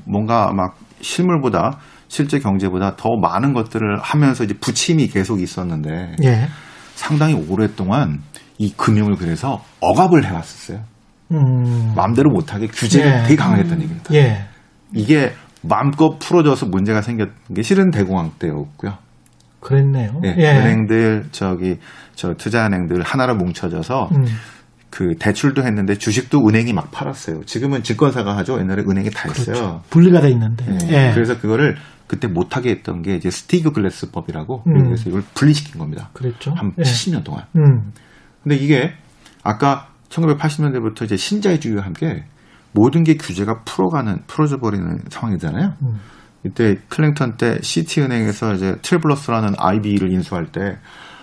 뭔가 0.05 0.53
막 0.53 0.77
실물보다 1.01 1.79
실제 2.07 2.39
경제보다 2.39 2.95
더 2.95 3.09
많은 3.21 3.53
것들을 3.53 3.99
하면서 3.99 4.45
이제 4.45 4.53
부침이 4.53 5.07
계속 5.07 5.41
있었는데 5.41 6.15
예. 6.23 6.47
상당히 6.99 7.33
오랫동안 7.33 8.19
이 8.57 8.73
금융을 8.75 9.15
그래서 9.15 9.63
억압을 9.79 10.25
해왔었어요. 10.25 10.81
음. 11.31 11.93
마음대로 11.95 12.29
못하게 12.29 12.67
규제가 12.67 13.19
예. 13.19 13.23
되게 13.23 13.35
강하겠다는 13.37 13.83
얘기입니다. 13.83 14.13
예. 14.13 14.45
이게 14.93 15.31
마음껏 15.61 16.17
풀어져서 16.19 16.65
문제가 16.65 17.01
생겼던 17.01 17.55
게 17.55 17.61
실은 17.61 17.89
대공황 17.91 18.31
때였고요. 18.37 18.97
그랬네요. 19.61 20.21
예. 20.25 20.35
예. 20.37 20.59
은행들 20.59 21.29
저기 21.31 21.77
저 22.15 22.33
투자은행들 22.33 23.01
하나로 23.01 23.35
뭉쳐져서 23.35 24.09
음. 24.11 24.25
그 24.89 25.15
대출도 25.17 25.63
했는데 25.63 25.95
주식도 25.95 26.45
은행이 26.49 26.73
막 26.73 26.91
팔았어요. 26.91 27.43
지금은 27.45 27.83
증권사가 27.83 28.35
하죠. 28.37 28.59
옛날에 28.59 28.81
은행이 28.81 29.09
다 29.11 29.29
했어요. 29.29 29.55
그렇죠. 29.55 29.81
분리가 29.89 30.19
돼 30.19 30.31
있는데. 30.31 30.65
예. 30.89 31.11
그래서 31.13 31.39
그거를 31.39 31.77
그때 32.09 32.27
못하게 32.27 32.71
했던 32.71 33.03
게 33.03 33.15
이제 33.15 33.29
스티그 33.29 33.71
글래스법이라고 33.71 34.63
음. 34.65 34.83
그래서 34.85 35.09
이걸 35.09 35.21
분리시킨 35.35 35.79
겁니다. 35.79 36.09
그랬죠. 36.13 36.51
한 36.55 36.73
예. 36.79 36.81
70년 36.81 37.23
동안. 37.23 37.45
음. 37.55 37.93
근데 38.41 38.55
이게 38.55 38.93
아까 39.43 39.89
1980년대부터 40.09 41.05
이제 41.05 41.15
신자유주의와 41.15 41.83
함께 41.83 42.25
모든 42.71 43.03
게 43.03 43.15
규제가 43.15 43.61
풀어가는 43.63 44.23
풀어져 44.25 44.57
버리는 44.57 44.97
상황이잖아요. 45.09 45.73
음. 45.83 45.99
이때 46.43 46.77
클링턴 46.89 47.37
때 47.37 47.59
시티은행에서 47.61 48.55
이제 48.55 48.75
트래블러스라는 48.81 49.53
IB를 49.59 50.11
인수할 50.11 50.47
때 50.47 50.79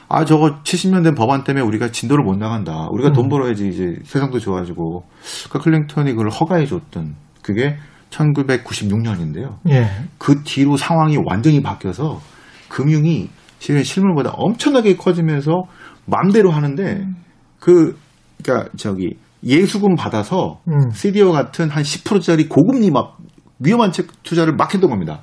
아, 0.09 0.25
저거 0.25 0.63
70년 0.63 1.03
된 1.03 1.17
법안 1.17 1.43
때문에 1.43 1.65
우리가 1.65 1.91
진도를 1.91 2.23
못 2.23 2.37
나간다. 2.37 2.87
우리가 2.93 3.09
음. 3.09 3.13
돈 3.13 3.29
벌어야지 3.29 3.69
이제 3.69 3.99
세상도 4.05 4.39
좋아지고. 4.39 5.05
그러니까 5.49 5.59
클링턴이 5.59 6.13
그걸 6.13 6.31
허가해 6.31 6.67
줬던 6.67 7.17
그게 7.43 7.77
1996년인데요. 8.17 9.59
예. 9.69 9.89
그 10.19 10.43
뒤로 10.45 10.77
상황이 10.77 11.17
완전히 11.25 11.63
바뀌어서 11.63 12.21
금융이 12.69 13.29
실물보다 13.59 14.31
엄청나게 14.35 14.97
커지면서 14.97 15.65
맘대로 16.07 16.51
하는데 16.51 16.83
음. 16.83 17.17
그 17.59 17.99
그러니까 18.43 18.71
저기 18.77 19.17
예수금 19.43 19.95
받아서 19.97 20.61
음. 20.69 20.91
CDO 20.91 21.33
같은 21.33 21.71
한 21.71 21.83
10%짜리 21.83 22.49
고금리 22.49 22.91
막 22.91 23.17
위험한 23.59 23.93
책 23.93 24.23
투자를 24.23 24.55
막 24.55 24.73
했던 24.73 24.91
겁니다. 24.91 25.23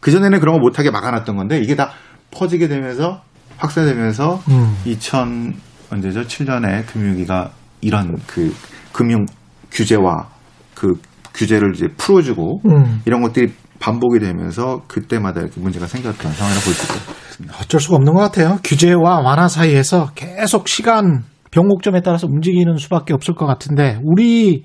그 0.00 0.10
전에는 0.10 0.38
그런 0.40 0.54
거 0.54 0.60
못하게 0.60 0.90
막아놨던 0.90 1.36
건데 1.36 1.60
이게 1.60 1.74
다 1.74 1.90
퍼지게 2.30 2.68
되면서 2.68 3.22
확산되면서 3.56 4.40
음. 4.48 4.76
2000 4.84 5.54
언제죠? 5.90 6.22
7년에 6.22 6.86
금융위기가 6.86 7.52
이런 7.80 8.16
그 8.26 8.52
금융 8.92 9.26
규제와 9.70 10.28
그 10.74 10.94
규제를 11.34 11.74
이제 11.74 11.88
풀어주고 11.96 12.60
음. 12.66 13.02
이런 13.06 13.20
것들이 13.22 13.52
반복이 13.80 14.20
되면서 14.20 14.82
그때마다 14.86 15.40
이렇게 15.40 15.60
문제가 15.60 15.86
생겼던 15.86 16.32
상황이라고 16.32 16.64
볼 16.64 16.74
수 16.74 16.82
있습니다. 17.30 17.56
어쩔 17.60 17.80
수가 17.80 17.96
없는 17.96 18.14
것 18.14 18.20
같아요. 18.20 18.58
규제와 18.64 19.20
완화 19.20 19.48
사이에서 19.48 20.10
계속 20.14 20.68
시간 20.68 21.24
변곡점에 21.50 22.00
따라서 22.02 22.26
움직이는 22.28 22.76
수밖에 22.76 23.12
없을 23.12 23.34
것 23.34 23.46
같은데 23.46 23.98
우리 24.04 24.64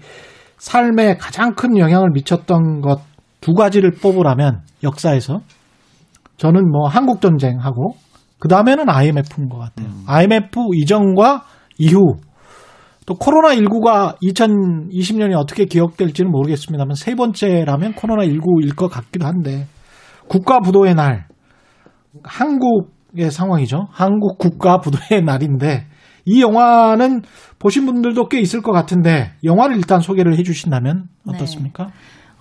삶에 0.58 1.18
가장 1.18 1.56
큰 1.56 1.78
영향을 1.78 2.10
미쳤던 2.14 2.82
것 2.82 3.10
두 3.42 3.54
가지를 3.54 3.92
뽑으라면 3.92 4.62
역사에서 4.84 5.42
저는 6.38 6.70
뭐 6.72 6.88
한국 6.88 7.22
전쟁하고 7.22 7.96
그 8.40 8.48
다음에는 8.48 8.90
IMF인 8.90 9.50
것 9.50 9.58
같아요. 9.58 9.88
음. 9.88 10.04
IMF 10.08 10.60
이전과 10.76 11.44
이후 11.78 12.18
또 13.10 13.16
코로나19가 13.16 14.20
2020년이 14.22 15.36
어떻게 15.36 15.66
기억될지는 15.66 16.30
모르겠습니다만 16.30 16.94
세 16.94 17.16
번째라면 17.16 17.96
코로나19일 17.96 18.76
것 18.76 18.88
같기도 18.88 19.26
한데 19.26 19.66
국가 20.28 20.60
부도의 20.60 20.94
날 20.94 21.26
한국의 22.24 23.32
상황이죠. 23.32 23.88
한국 23.90 24.38
국가 24.38 24.78
부도의 24.78 25.24
날인데 25.26 25.88
이 26.26 26.44
영화는 26.44 27.24
보신 27.58 27.88
분들도 27.88 28.28
꽤 28.28 28.40
있을 28.42 28.62
것 28.62 28.74
같은데 28.74 29.32
영화를 29.44 29.76
일단 29.78 30.02
소개를 30.02 30.38
해 30.38 30.44
주신다면 30.44 31.06
네. 31.26 31.34
어떻습니까? 31.34 31.86
네. 31.86 31.92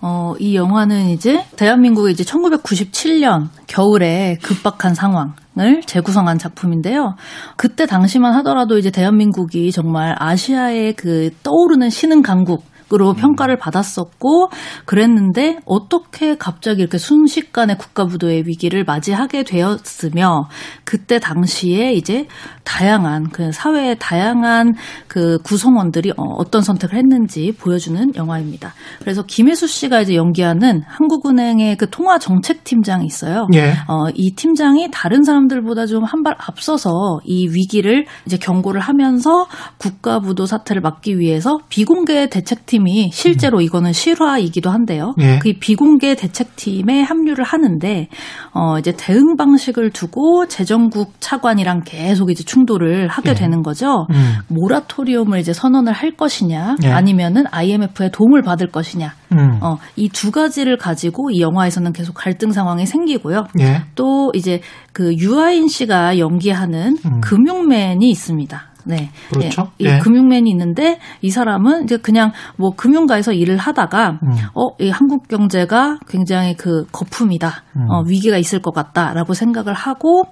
어, 0.01 0.33
이 0.39 0.55
영화는 0.55 1.09
이제 1.09 1.43
대한민국의 1.57 2.13
이제 2.13 2.23
1997년 2.23 3.49
겨울에 3.67 4.37
급박한 4.41 4.95
상황 4.95 5.33
을 5.59 5.81
재구성한 5.81 6.37
작품인데요. 6.37 7.15
그때 7.57 7.85
당시만 7.85 8.33
하더라도 8.35 8.77
이제 8.77 8.91
대한민국이 8.91 9.73
정말 9.73 10.15
아시아의 10.17 10.93
그 10.93 11.31
떠오르는 11.43 11.89
신흥 11.89 12.21
강국 12.21 12.63
으로 12.93 13.11
음. 13.11 13.15
평가를 13.15 13.57
받았었고 13.57 14.49
그랬는데 14.85 15.57
어떻게 15.65 16.35
갑자기 16.37 16.81
이렇게 16.81 16.97
순식간에 16.97 17.75
국가부도의 17.75 18.43
위기를 18.47 18.83
맞이하게 18.83 19.43
되었으며 19.43 20.49
그때 20.83 21.19
당시에 21.19 21.93
이제 21.93 22.27
다양한 22.63 23.29
그 23.29 23.51
사회의 23.51 23.95
다양한 23.99 24.73
그 25.07 25.39
구성원들이 25.43 26.11
어, 26.17 26.23
어떤 26.37 26.61
선택을 26.61 26.97
했는지 26.97 27.53
보여주는 27.59 28.15
영화입니다. 28.15 28.73
그래서 28.99 29.23
김혜수 29.23 29.67
씨가 29.67 30.01
이제 30.01 30.15
연기하는 30.15 30.83
한국은행의 30.87 31.77
그 31.77 31.89
통화 31.89 32.17
정책 32.19 32.63
팀장이 32.63 33.05
있어요. 33.05 33.47
예. 33.53 33.71
어, 33.87 34.09
이 34.15 34.35
팀장이 34.35 34.89
다른 34.91 35.23
사람들보다 35.23 35.85
좀 35.85 36.03
한 36.03 36.19
발 36.23 36.35
앞서서 36.37 37.19
이 37.23 37.47
위기를 37.47 38.05
이제 38.25 38.37
경고를 38.37 38.81
하면서 38.81 39.47
국가부도 39.77 40.45
사태를 40.45 40.81
막기 40.81 41.17
위해서 41.17 41.59
비공개 41.69 42.29
대책팀 42.29 42.78
대책팀이 42.79 43.11
실제로 43.11 43.59
음. 43.59 43.61
이거는 43.61 43.93
실화이기도 43.93 44.69
한데요. 44.69 45.13
예. 45.19 45.39
그 45.39 45.53
비공개 45.59 46.15
대책팀에 46.15 47.01
합류를 47.01 47.43
하는데 47.43 48.07
어 48.53 48.79
이제 48.79 48.93
대응 48.95 49.35
방식을 49.35 49.91
두고 49.91 50.47
재정국 50.47 51.13
차관이랑 51.19 51.81
계속 51.85 52.31
이제 52.31 52.43
충돌을 52.43 53.07
하게 53.07 53.31
예. 53.31 53.33
되는 53.33 53.61
거죠. 53.61 54.07
음. 54.11 54.35
모라토리움을 54.47 55.39
이제 55.39 55.53
선언을 55.53 55.93
할 55.93 56.15
것이냐 56.15 56.77
예. 56.83 56.89
아니면은 56.89 57.43
IMF의 57.51 58.11
도움을 58.11 58.41
받을 58.41 58.67
것이냐. 58.67 59.13
음. 59.33 59.59
어이 59.61 60.09
두 60.09 60.31
가지를 60.31 60.77
가지고 60.77 61.29
이 61.31 61.41
영화에서는 61.41 61.93
계속 61.93 62.13
갈등 62.13 62.51
상황이 62.51 62.85
생기고요. 62.85 63.45
예. 63.59 63.83
또 63.95 64.31
이제 64.33 64.61
그 64.93 65.13
유아인 65.15 65.67
씨가 65.67 66.17
연기하는 66.17 66.97
음. 67.05 67.21
금융맨이 67.21 68.09
있습니다. 68.09 68.68
네. 68.85 69.09
그렇죠. 69.29 69.71
예, 69.81 69.95
예. 69.95 69.99
금융맨이 69.99 70.49
있는데 70.49 70.99
이 71.21 71.29
사람은 71.29 71.83
이제 71.83 71.97
그냥 71.97 72.31
뭐 72.57 72.71
금융가에서 72.71 73.33
일을 73.33 73.57
하다가 73.57 74.19
음. 74.23 74.29
어, 74.55 74.75
이 74.79 74.89
한국 74.89 75.27
경제가 75.27 75.99
굉장히 76.07 76.55
그 76.55 76.85
거품이다. 76.91 77.63
음. 77.75 77.89
어, 77.89 78.03
위기가 78.07 78.37
있을 78.37 78.61
것 78.61 78.73
같다라고 78.73 79.33
생각을 79.33 79.73
하고 79.73 80.23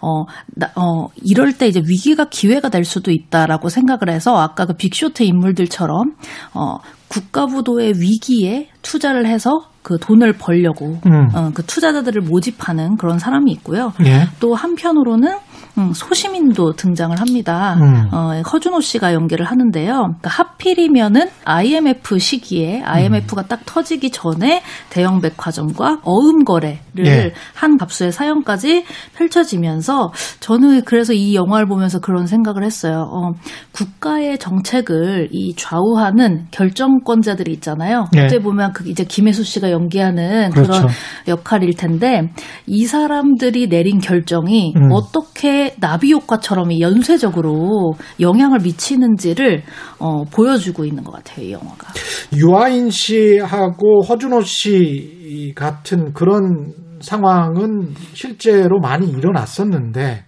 어, 0.00 0.24
나, 0.54 0.70
어 0.76 1.08
이럴 1.22 1.52
때 1.52 1.66
이제 1.66 1.80
위기가 1.84 2.26
기회가 2.28 2.68
될 2.68 2.84
수도 2.84 3.10
있다라고 3.10 3.68
생각을 3.68 4.10
해서 4.10 4.36
아까 4.36 4.66
그 4.66 4.74
빅쇼트 4.74 5.22
인물들처럼 5.22 6.14
어 6.54 6.78
국가부도의 7.16 7.94
위기에 7.96 8.68
투자를 8.82 9.26
해서 9.26 9.50
그 9.82 9.98
돈을 9.98 10.32
벌려고 10.32 10.98
음. 11.06 11.28
어, 11.32 11.50
그 11.54 11.64
투자자들을 11.64 12.22
모집하는 12.22 12.96
그런 12.96 13.20
사람이 13.20 13.52
있고요. 13.52 13.92
예. 14.04 14.26
또 14.40 14.54
한편으로는 14.54 15.36
음, 15.78 15.92
소시민도 15.92 16.72
등장을 16.72 17.20
합니다. 17.20 17.74
음. 17.74 18.08
어, 18.12 18.40
허준호 18.40 18.80
씨가 18.80 19.12
연기를 19.12 19.46
하는데요. 19.46 19.92
그러니까 19.92 20.28
하필이면은 20.28 21.28
IMF 21.44 22.18
시기에 22.18 22.82
IMF가 22.82 23.42
음. 23.42 23.46
딱 23.48 23.60
터지기 23.64 24.10
전에 24.10 24.62
대형 24.90 25.20
백화점과 25.20 26.00
어음 26.02 26.44
거래를 26.44 27.06
예. 27.06 27.32
한 27.54 27.76
갑수의 27.76 28.10
사연까지 28.10 28.84
펼쳐지면서 29.14 30.10
저는 30.40 30.82
그래서 30.84 31.12
이 31.12 31.34
영화를 31.34 31.66
보면서 31.66 32.00
그런 32.00 32.26
생각을 32.26 32.64
했어요. 32.64 33.06
어, 33.12 33.32
국가의 33.72 34.38
정책을 34.38 35.28
이 35.30 35.54
좌우하는 35.54 36.46
결정 36.50 37.00
권자들이 37.06 37.52
있잖아요. 37.54 38.04
예. 38.16 38.22
그때 38.22 38.38
보면 38.40 38.74
그 38.74 38.86
이제 38.88 39.04
김혜수 39.04 39.44
씨가 39.44 39.70
연기하는 39.70 40.50
그렇죠. 40.50 40.72
그런 40.72 40.88
역할일 41.28 41.74
텐데 41.74 42.30
이 42.66 42.84
사람들이 42.84 43.68
내린 43.68 43.98
결정이 43.98 44.74
음. 44.76 44.90
어떻게 44.92 45.74
나비 45.80 46.12
효과처럼 46.12 46.78
연쇄적으로 46.80 47.94
영향을 48.20 48.58
미치는지를 48.58 49.62
어, 49.98 50.24
보여주고 50.24 50.84
있는 50.84 51.04
것 51.04 51.12
같아요, 51.12 51.46
이 51.46 51.52
영화가. 51.52 51.94
유아인 52.36 52.90
씨하고 52.90 54.02
허준호 54.02 54.42
씨 54.42 55.52
같은 55.54 56.12
그런 56.12 56.72
상황은 57.00 57.94
실제로 58.12 58.80
많이 58.80 59.08
일어났었는데 59.08 60.24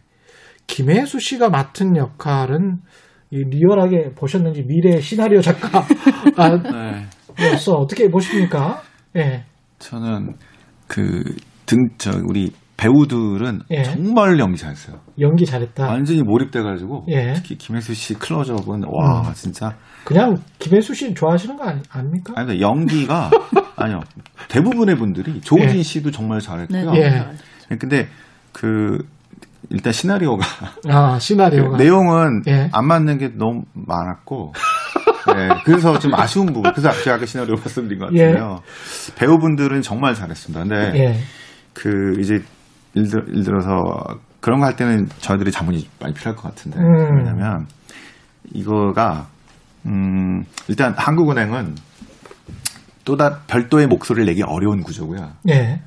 김혜수 0.66 1.18
씨가 1.18 1.48
맡은 1.48 1.96
역할은 1.96 2.78
리얼하게 3.30 4.10
보셨는지 4.14 4.64
미래 4.66 5.00
시나리오 5.00 5.40
작가 5.40 5.84
아, 6.36 6.48
네. 6.62 7.06
였어 7.52 7.72
어떻게 7.74 8.08
보십니까? 8.10 8.82
예. 9.16 9.20
네. 9.20 9.44
저는 9.78 10.34
그 10.86 11.22
등 11.68 11.86
저 11.98 12.10
우리 12.26 12.50
배우들은 12.78 13.60
예. 13.70 13.82
정말 13.82 14.38
연기 14.38 14.56
잘했어요. 14.56 15.00
연기 15.20 15.44
잘했다. 15.44 15.86
완전히 15.86 16.22
몰입돼가지고 16.22 17.04
예. 17.08 17.34
특히 17.34 17.56
김혜수 17.58 17.92
씨 17.92 18.14
클로즈업은 18.14 18.84
와 18.90 19.20
음. 19.20 19.32
진짜 19.34 19.76
그냥 20.04 20.36
김혜수 20.60 20.94
씨 20.94 21.12
좋아하시는 21.12 21.56
거 21.56 21.64
아니, 21.64 21.82
아닙니까? 21.90 22.32
아니 22.36 22.60
연기가 22.62 23.28
아니요 23.76 24.00
대부분의 24.48 24.96
분들이 24.96 25.40
조진 25.42 25.76
예. 25.78 25.82
씨도 25.82 26.10
정말 26.10 26.40
잘했고요. 26.40 26.92
네, 26.92 27.10
네. 27.10 27.26
예. 27.72 27.76
근데 27.76 28.06
그 28.52 28.98
일단 29.70 29.92
시나리오가 29.92 30.46
아 30.88 31.18
시나리오가 31.18 31.76
그 31.76 31.82
내용은 31.82 32.42
예. 32.46 32.70
안 32.72 32.86
맞는 32.86 33.18
게 33.18 33.28
너무 33.36 33.62
많았고 33.74 34.52
네, 35.34 35.48
그래서 35.64 35.98
좀 35.98 36.14
아쉬운 36.14 36.46
부분. 36.46 36.72
그래서 36.72 36.88
아까 36.88 37.26
시나리오 37.26 37.56
말씀드린 37.60 37.98
것 37.98 38.06
같은데요. 38.06 38.60
예. 38.62 39.14
배우분들은 39.16 39.82
정말 39.82 40.14
잘했습니다. 40.14 40.64
근데 40.64 40.98
예. 40.98 41.18
그 41.74 42.14
이제 42.18 42.42
예를, 42.96 43.08
들, 43.08 43.24
예를 43.28 43.44
들어서 43.44 43.68
그런 44.40 44.60
거 44.60 44.66
할 44.66 44.76
때는 44.76 45.08
저희들이 45.18 45.50
자문이 45.50 45.86
많이 46.00 46.14
필요할 46.14 46.36
것 46.36 46.42
같은데 46.44 46.78
음. 46.78 47.18
왜냐하면 47.18 47.66
이거가 48.52 49.26
음 49.86 50.44
일단 50.68 50.94
한국은행은 50.96 51.74
또다 53.04 53.40
별도의 53.46 53.86
목소리를 53.86 54.26
내기 54.26 54.42
어려운 54.42 54.82
구조고요. 54.82 55.32
네. 55.42 55.80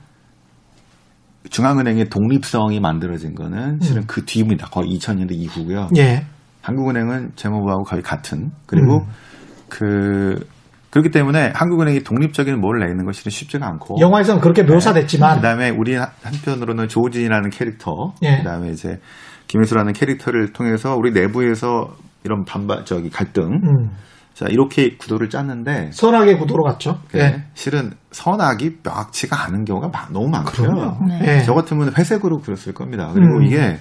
중앙은행의 1.50 2.10
독립성이 2.10 2.80
만들어진 2.80 3.36
거는 3.36 3.80
실은 3.82 4.04
음. 4.04 4.08
그 4.08 4.26
뒤입니다. 4.26 4.68
거의 4.68 4.90
2000년대 4.90 5.32
이후고요. 5.32 5.88
예. 5.98 6.26
한국은행은 6.62 7.32
재무부하고 7.36 7.84
거의 7.84 8.02
같은 8.02 8.52
그리고 8.68 8.98
음. 8.98 9.06
그 9.70 10.46
그렇기 10.92 11.10
때문에 11.10 11.52
한국은행이 11.56 12.04
독립적인 12.04 12.60
뭘 12.60 12.80
내는 12.80 13.06
것이 13.06 13.28
쉽지가 13.28 13.66
않고 13.66 13.96
영화에서는 14.00 14.42
그렇게 14.42 14.64
묘사됐지만 14.64 15.36
네. 15.36 15.36
그다음에 15.38 15.70
우리 15.70 15.96
한편으로는 15.96 16.90
조진이라는 16.90 17.50
캐릭터 17.50 18.14
예. 18.24 18.38
그다음에 18.38 18.70
이제 18.70 19.00
김혜수라는 19.48 19.94
캐릭터를 19.94 20.52
통해서 20.54 20.96
우리 20.96 21.12
내부에서 21.12 21.96
이런 22.24 22.44
반발 22.46 22.86
저기 22.86 23.10
갈등 23.10 23.44
음. 23.44 23.90
자 24.42 24.48
이렇게 24.50 24.98
구도를 24.98 25.30
짰는데 25.30 25.92
선악의 25.92 26.40
구도로 26.40 26.64
갔죠. 26.64 26.98
네, 27.14 27.20
예. 27.20 27.44
실은 27.54 27.92
선악이 28.10 28.78
명확치가 28.84 29.46
않은 29.46 29.66
경우가 29.66 29.92
너무 30.12 30.30
많고요. 30.30 30.98
네. 31.08 31.20
예. 31.22 31.44
저 31.44 31.54
같으면 31.54 31.94
회색으로 31.96 32.40
그렸을 32.40 32.74
겁니다. 32.74 33.12
그리고 33.14 33.38
음. 33.38 33.44
이게 33.44 33.78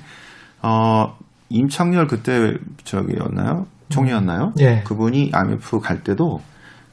어 0.60 1.16
임창열 1.48 2.08
그때 2.08 2.58
저기였나요? 2.84 3.64
총리였나요? 3.88 4.52
예. 4.60 4.82
그분이 4.84 5.30
IMF 5.32 5.78
갈 5.80 6.02
때도 6.02 6.42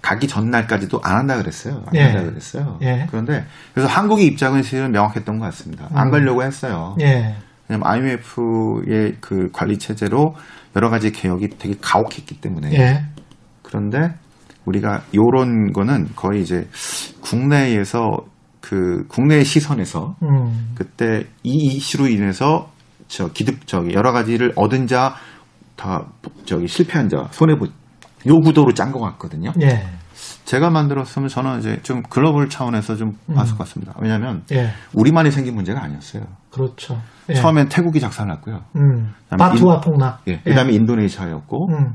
가기 0.01 0.29
전날까지도 0.29 1.01
안 1.03 1.17
한다 1.17 1.35
그랬어요. 1.35 1.83
안 1.87 1.95
예. 1.95 2.03
한다 2.03 2.23
그랬어요. 2.23 2.79
예. 2.83 3.05
그런데 3.09 3.43
그래서 3.73 3.89
한국의 3.89 4.27
입장은 4.27 4.63
실은 4.63 4.93
명확했던 4.93 5.39
것 5.39 5.45
같습니다. 5.47 5.89
안 5.93 6.07
음. 6.07 6.11
가려고 6.11 6.41
했어요. 6.41 6.95
예. 7.01 7.35
왜냐면 7.67 7.85
IMF의 7.85 9.17
그 9.19 9.49
관리 9.51 9.77
체제로 9.77 10.35
여러 10.77 10.89
가지 10.89 11.11
개혁이 11.11 11.49
되게 11.59 11.75
가혹했기 11.81 12.39
때문에. 12.39 12.69
예. 13.67 13.69
그런데 13.69 14.15
우리가 14.65 15.03
요런 15.15 15.73
거는 15.73 16.09
거의 16.15 16.41
이제 16.41 16.67
국내에서 17.21 18.25
그 18.61 19.05
국내 19.07 19.43
시선에서 19.43 20.15
음. 20.23 20.71
그때 20.75 21.25
이 21.43 21.75
이슈로 21.75 22.07
인해서 22.07 22.69
저 23.07 23.29
기득 23.31 23.65
저기 23.67 23.93
여러 23.93 24.11
가지를 24.11 24.53
얻은 24.55 24.87
자 24.87 25.15
다 25.77 26.07
저기 26.45 26.67
실패한 26.67 27.07
자 27.07 27.27
손해 27.31 27.55
보. 27.55 27.65
요 28.25 28.39
구도로 28.41 28.73
짠 28.73 28.91
것 28.91 28.99
같거든요. 28.99 29.53
예. 29.61 29.85
제가 30.43 30.71
만들었으면 30.71 31.29
저는 31.29 31.59
이제 31.59 31.79
좀 31.83 32.01
글로벌 32.09 32.49
차원에서 32.49 32.95
좀 32.95 33.11
음. 33.29 33.35
봤을 33.35 33.53
것 33.55 33.59
같습니다. 33.59 33.93
왜냐하면 34.01 34.43
예. 34.51 34.71
우리만이 34.93 35.31
생긴 35.31 35.55
문제가 35.55 35.81
아니었어요. 35.83 36.23
그렇죠. 36.49 36.99
예. 37.29 37.35
처음엔 37.35 37.69
태국이 37.69 37.99
작살났고요. 37.99 38.63
음. 38.75 39.13
바투와 39.29 39.79
폭락. 39.81 40.23
예. 40.27 40.39
그다음에 40.39 40.71
예. 40.71 40.75
인도네시아였고 40.75 41.69
음. 41.69 41.93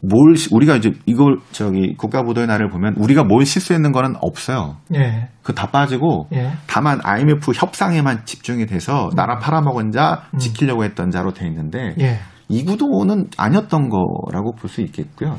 뭘 0.00 0.34
우리가 0.52 0.76
이제 0.76 0.92
이걸 1.06 1.38
저기 1.50 1.94
국가보도의 1.96 2.46
날을 2.46 2.68
보면 2.70 2.94
우리가 2.98 3.24
뭘 3.24 3.44
실수했는 3.44 3.90
거는 3.92 4.14
없어요. 4.20 4.76
예. 4.94 5.28
그 5.42 5.52
다 5.54 5.66
빠지고 5.70 6.28
예. 6.34 6.52
다만 6.68 7.00
IMF 7.02 7.50
협상에만 7.54 8.24
집중이 8.24 8.66
돼서 8.66 9.06
음. 9.06 9.10
나라 9.16 9.38
팔아먹은 9.38 9.90
자 9.90 10.22
음. 10.34 10.38
지키려고 10.38 10.84
했던 10.84 11.10
자로 11.10 11.32
돼 11.32 11.46
있는데 11.48 11.94
예. 12.00 12.18
이 12.48 12.64
구도는 12.64 13.26
아니었던 13.36 13.88
거라고 13.88 14.54
볼 14.54 14.70
수 14.70 14.80
있겠고요. 14.82 15.36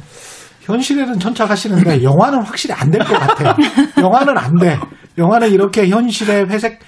현실에는 0.61 1.19
천착하시는데 1.19 2.03
영화는 2.03 2.43
확실히 2.43 2.75
안 2.75 2.91
될 2.91 2.99
것 2.99 3.17
같아요. 3.17 3.55
영화는 3.97 4.37
안 4.37 4.55
돼. 4.57 4.77
영화는 5.17 5.51
이렇게 5.51 5.87
현실의 5.89 6.49
회색 6.49 6.79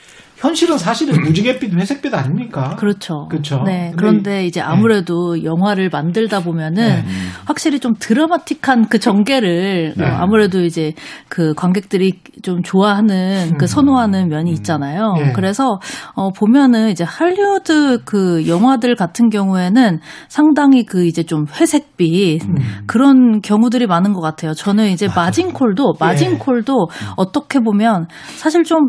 현실은 0.42 0.80
사실은 0.80 1.22
무지갯빛 1.22 1.72
회색빛 1.72 2.12
아닙니까? 2.16 2.76
그렇죠. 2.76 3.28
그렇죠. 3.30 3.62
네. 3.64 3.94
그런데 3.96 4.44
이제 4.48 4.60
네. 4.60 4.66
아무래도 4.66 5.36
네. 5.36 5.44
영화를 5.44 5.90
만들다 5.90 6.40
보면은 6.40 6.88
네. 6.88 7.06
확실히 7.46 7.80
좀 7.80 7.94
드라마틱한 8.00 8.88
그 8.90 8.98
전개를 8.98 9.94
네. 9.96 10.04
어, 10.04 10.08
아무래도 10.08 10.62
이제 10.62 10.94
그 11.30 11.54
관객들이 11.54 12.14
좀 12.42 12.64
좋아하는 12.64 13.56
그 13.60 13.66
음. 13.66 13.68
선호하는 13.68 14.30
면이 14.30 14.50
음. 14.50 14.54
있잖아요. 14.56 15.14
네. 15.14 15.32
그래서 15.34 15.80
어 16.16 16.32
보면은 16.32 16.90
이제 16.90 17.04
할리우드 17.04 18.00
그 18.04 18.48
영화들 18.48 18.96
같은 18.96 19.30
경우에는 19.30 20.00
상당히 20.28 20.86
그 20.86 21.06
이제 21.06 21.22
좀 21.22 21.46
회색빛 21.46 22.44
음. 22.50 22.56
그런 22.88 23.42
경우들이 23.42 23.86
많은 23.86 24.14
것 24.14 24.22
같아요. 24.22 24.54
저는 24.54 24.90
이제 24.90 25.08
마진콜도 25.16 25.94
마진콜도 26.00 26.88
예. 26.90 27.06
어떻게 27.18 27.60
보면 27.60 28.08
사실 28.38 28.64
좀 28.64 28.80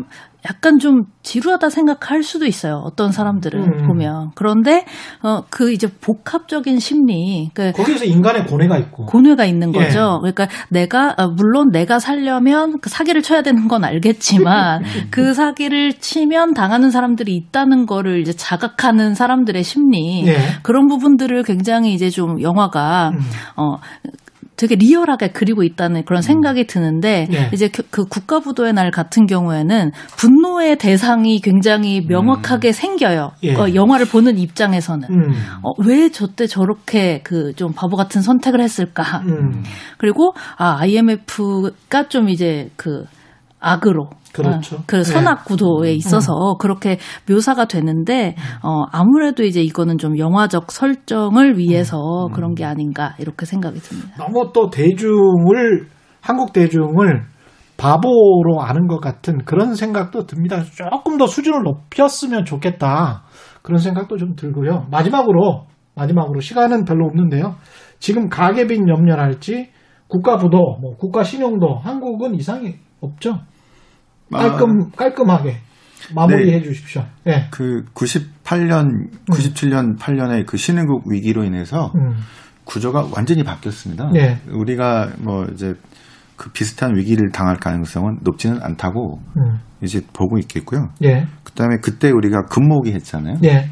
약간 0.49 0.77
좀 0.77 1.03
지루하다 1.21 1.69
생각할 1.69 2.21
수도 2.23 2.45
있어요. 2.45 2.81
어떤 2.83 3.11
사람들은 3.11 3.59
음. 3.61 3.87
보면. 3.87 4.31
그런데 4.35 4.85
어 5.21 5.43
그 5.49 5.71
이제 5.71 5.87
복합적인 6.01 6.79
심리. 6.79 7.49
그러니까 7.53 7.77
거기서 7.83 8.05
인간의 8.05 8.45
고뇌가 8.47 8.77
있고. 8.79 9.05
고뇌가 9.05 9.45
있는 9.45 9.73
예. 9.75 9.79
거죠. 9.79 10.21
예. 10.25 10.31
그러니까 10.31 10.47
내가 10.69 11.13
어, 11.17 11.27
물론 11.27 11.69
내가 11.71 11.99
살려면 11.99 12.79
그 12.79 12.89
사기를 12.89 13.21
쳐야 13.21 13.41
되는 13.43 13.67
건 13.67 13.83
알겠지만 13.83 14.83
그 15.11 15.33
사기를 15.33 15.93
치면 15.93 16.53
당하는 16.53 16.89
사람들이 16.89 17.35
있다는 17.35 17.85
거를 17.85 18.19
이제 18.21 18.33
자각하는 18.33 19.13
사람들의 19.13 19.63
심리. 19.63 20.25
예. 20.27 20.37
그런 20.63 20.87
부분들을 20.87 21.43
굉장히 21.43 21.93
이제 21.93 22.09
좀 22.09 22.41
영화가 22.41 23.09
음. 23.13 23.19
어 23.57 23.77
되게 24.55 24.75
리얼하게 24.75 25.29
그리고 25.29 25.63
있다는 25.63 26.03
그런 26.05 26.19
음. 26.19 26.21
생각이 26.21 26.67
드는데 26.67 27.27
네. 27.29 27.49
이제 27.53 27.69
그, 27.69 27.83
그 27.89 28.05
국가부도의 28.05 28.73
날 28.73 28.91
같은 28.91 29.25
경우에는 29.25 29.91
분노의 30.17 30.77
대상이 30.77 31.39
굉장히 31.41 32.01
음. 32.01 32.07
명확하게 32.07 32.69
음. 32.69 32.71
생겨요. 32.71 33.31
예. 33.43 33.55
어, 33.55 33.73
영화를 33.73 34.05
보는 34.07 34.37
입장에서는 34.37 35.07
음. 35.09 35.31
어, 35.63 35.71
왜 35.79 36.09
저때 36.09 36.45
저렇게 36.45 37.21
그 37.23 37.53
좀 37.55 37.71
바보 37.73 37.95
같은 37.95 38.21
선택을 38.21 38.61
했을까? 38.61 39.19
음. 39.19 39.63
그리고 39.97 40.33
아 40.57 40.77
IMF가 40.79 42.09
좀 42.09 42.29
이제 42.29 42.69
그 42.75 43.05
악으로 43.63 44.09
그렇죠. 44.33 44.77
어, 44.77 44.79
그 44.85 45.03
선악 45.03 45.45
구도에 45.45 45.89
네. 45.89 45.93
있어서 45.93 46.33
음. 46.33 46.57
그렇게 46.59 46.97
묘사가 47.29 47.65
되는데 47.65 48.35
어 48.61 48.83
아무래도 48.91 49.43
이제 49.43 49.61
이거는 49.61 49.97
좀 49.97 50.17
영화적 50.17 50.71
설정을 50.71 51.57
위해서 51.57 51.97
음. 52.27 52.33
그런 52.33 52.55
게 52.55 52.65
아닌가 52.65 53.15
이렇게 53.19 53.45
생각이 53.45 53.79
듭니다. 53.79 54.15
너무 54.17 54.51
또 54.53 54.69
대중을 54.69 55.87
한국 56.21 56.51
대중을 56.51 57.25
바보로 57.77 58.61
아는 58.61 58.87
것 58.87 58.99
같은 58.99 59.39
그런 59.45 59.75
생각도 59.75 60.25
듭니다. 60.25 60.61
조금 60.63 61.17
더 61.17 61.25
수준을 61.25 61.63
높였으면 61.63 62.45
좋겠다. 62.45 63.23
그런 63.61 63.79
생각도 63.79 64.17
좀 64.17 64.35
들고요. 64.35 64.87
마지막으로 64.91 65.65
마지막으로 65.95 66.39
시간은 66.39 66.85
별로 66.85 67.05
없는데요. 67.05 67.55
지금 67.99 68.29
가계빈 68.29 68.89
염려할지 68.89 69.69
국가부도 70.07 70.57
뭐 70.81 70.95
국가 70.97 71.23
신용도 71.23 71.75
한국은 71.75 72.35
이상이 72.35 72.75
없죠. 73.01 73.39
깔끔 74.31 74.91
깔끔하게 74.91 75.57
마무리해 76.13 76.57
네. 76.57 76.63
주십시오. 76.63 77.03
네. 77.23 77.47
그 77.51 77.83
98년, 77.93 79.09
97년, 79.31 79.97
8년의 79.97 80.45
그 80.45 80.57
신흥국 80.57 81.03
위기로 81.07 81.43
인해서 81.43 81.91
음. 81.95 82.15
구조가 82.65 83.09
완전히 83.15 83.43
바뀌었습니다. 83.43 84.11
네. 84.13 84.39
우리가 84.49 85.11
뭐 85.19 85.45
이제 85.53 85.73
그 86.35 86.51
비슷한 86.51 86.95
위기를 86.95 87.31
당할 87.31 87.57
가능성은 87.57 88.19
높지는 88.21 88.61
않다고 88.61 89.19
음. 89.37 89.59
이제 89.81 90.01
보고 90.13 90.37
있겠고요. 90.39 90.89
예. 91.03 91.25
그다음에 91.43 91.77
그때 91.81 92.09
우리가 92.09 92.45
금모기 92.45 92.91
했잖아요. 92.93 93.35
예. 93.43 93.69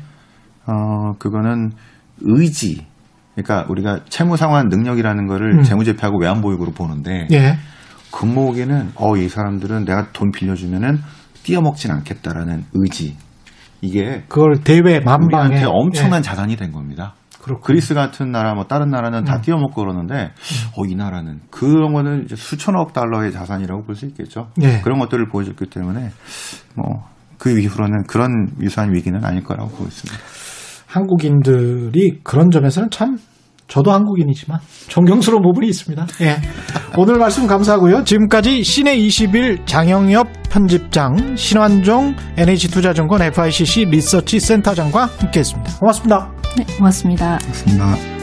어 0.66 1.14
그거는 1.18 1.72
의지. 2.22 2.86
그러니까 3.34 3.66
우리가 3.70 4.02
채무 4.10 4.38
상환 4.38 4.68
능력이라는 4.68 5.26
거를 5.26 5.60
음. 5.60 5.64
재무제표하고 5.64 6.20
외환보유고로 6.20 6.72
보는데 6.72 7.28
예. 7.32 7.56
금목에는 8.12 8.92
어 8.96 9.18
이 9.18 9.30
사람들은 9.30 9.86
내가 9.86 10.12
돈 10.12 10.32
빌려주면은 10.32 11.00
띄어먹진 11.44 11.92
않겠다라는 11.92 12.66
의지 12.74 13.18
이게 13.82 14.24
그걸 14.28 14.62
대외 14.64 15.00
만방에 15.00 15.64
엄청난 15.66 16.20
예. 16.20 16.22
자산이 16.22 16.56
된 16.56 16.72
겁니다. 16.72 17.16
그렇군요. 17.42 17.66
그리스 17.66 17.94
같은 17.96 18.32
나라 18.32 18.54
뭐 18.54 18.66
다른 18.66 18.90
나라는 18.90 19.24
다 19.24 19.38
음. 19.38 19.42
띄어먹고 19.42 19.82
그러는데 19.82 20.26
음. 20.26 20.72
어이 20.78 20.94
나라는 20.96 21.40
그런 21.50 21.94
거는 21.94 22.26
이제 22.26 22.36
수천억 22.36 22.94
달러의 22.94 23.32
자산이라고 23.32 23.84
볼 23.84 23.96
수 23.96 24.06
있겠죠. 24.06 24.50
예. 24.62 24.82
그런 24.82 25.00
것들을 25.00 25.28
보여줬기 25.30 25.66
때문에 25.66 26.10
뭐 26.76 27.12
그 27.42 27.60
이후로는 27.60 28.04
그런 28.04 28.52
유사한 28.62 28.94
위기는 28.94 29.26
아닐 29.26 29.44
거라고 29.44 29.72
보고 29.72 29.86
있습니다. 29.86 30.24
한국인들이 30.86 32.20
그런 32.24 32.52
점에서는 32.52 32.92
참 32.92 33.18
저도 33.72 33.94
한국인이지만 33.94 34.60
존경스러운 34.90 35.42
부분이 35.42 35.68
있습니다. 35.70 36.06
예. 36.22 36.42
오늘 36.98 37.18
말씀 37.18 37.48
감사하고요. 37.48 38.04
지금까지 38.04 38.64
시내 38.64 38.98
20일 38.98 39.66
장영엽 39.66 40.28
편집장, 40.50 41.38
신환종 41.38 42.14
NH투자증권 42.36 43.22
FICC 43.22 43.86
리서치 43.86 44.42
센터장과 44.42 45.06
함께했습니다. 45.18 45.78
고맙습니다. 45.80 46.32
네, 46.58 46.66
고맙습니다. 46.78 47.38
고맙습니다. 47.38 48.21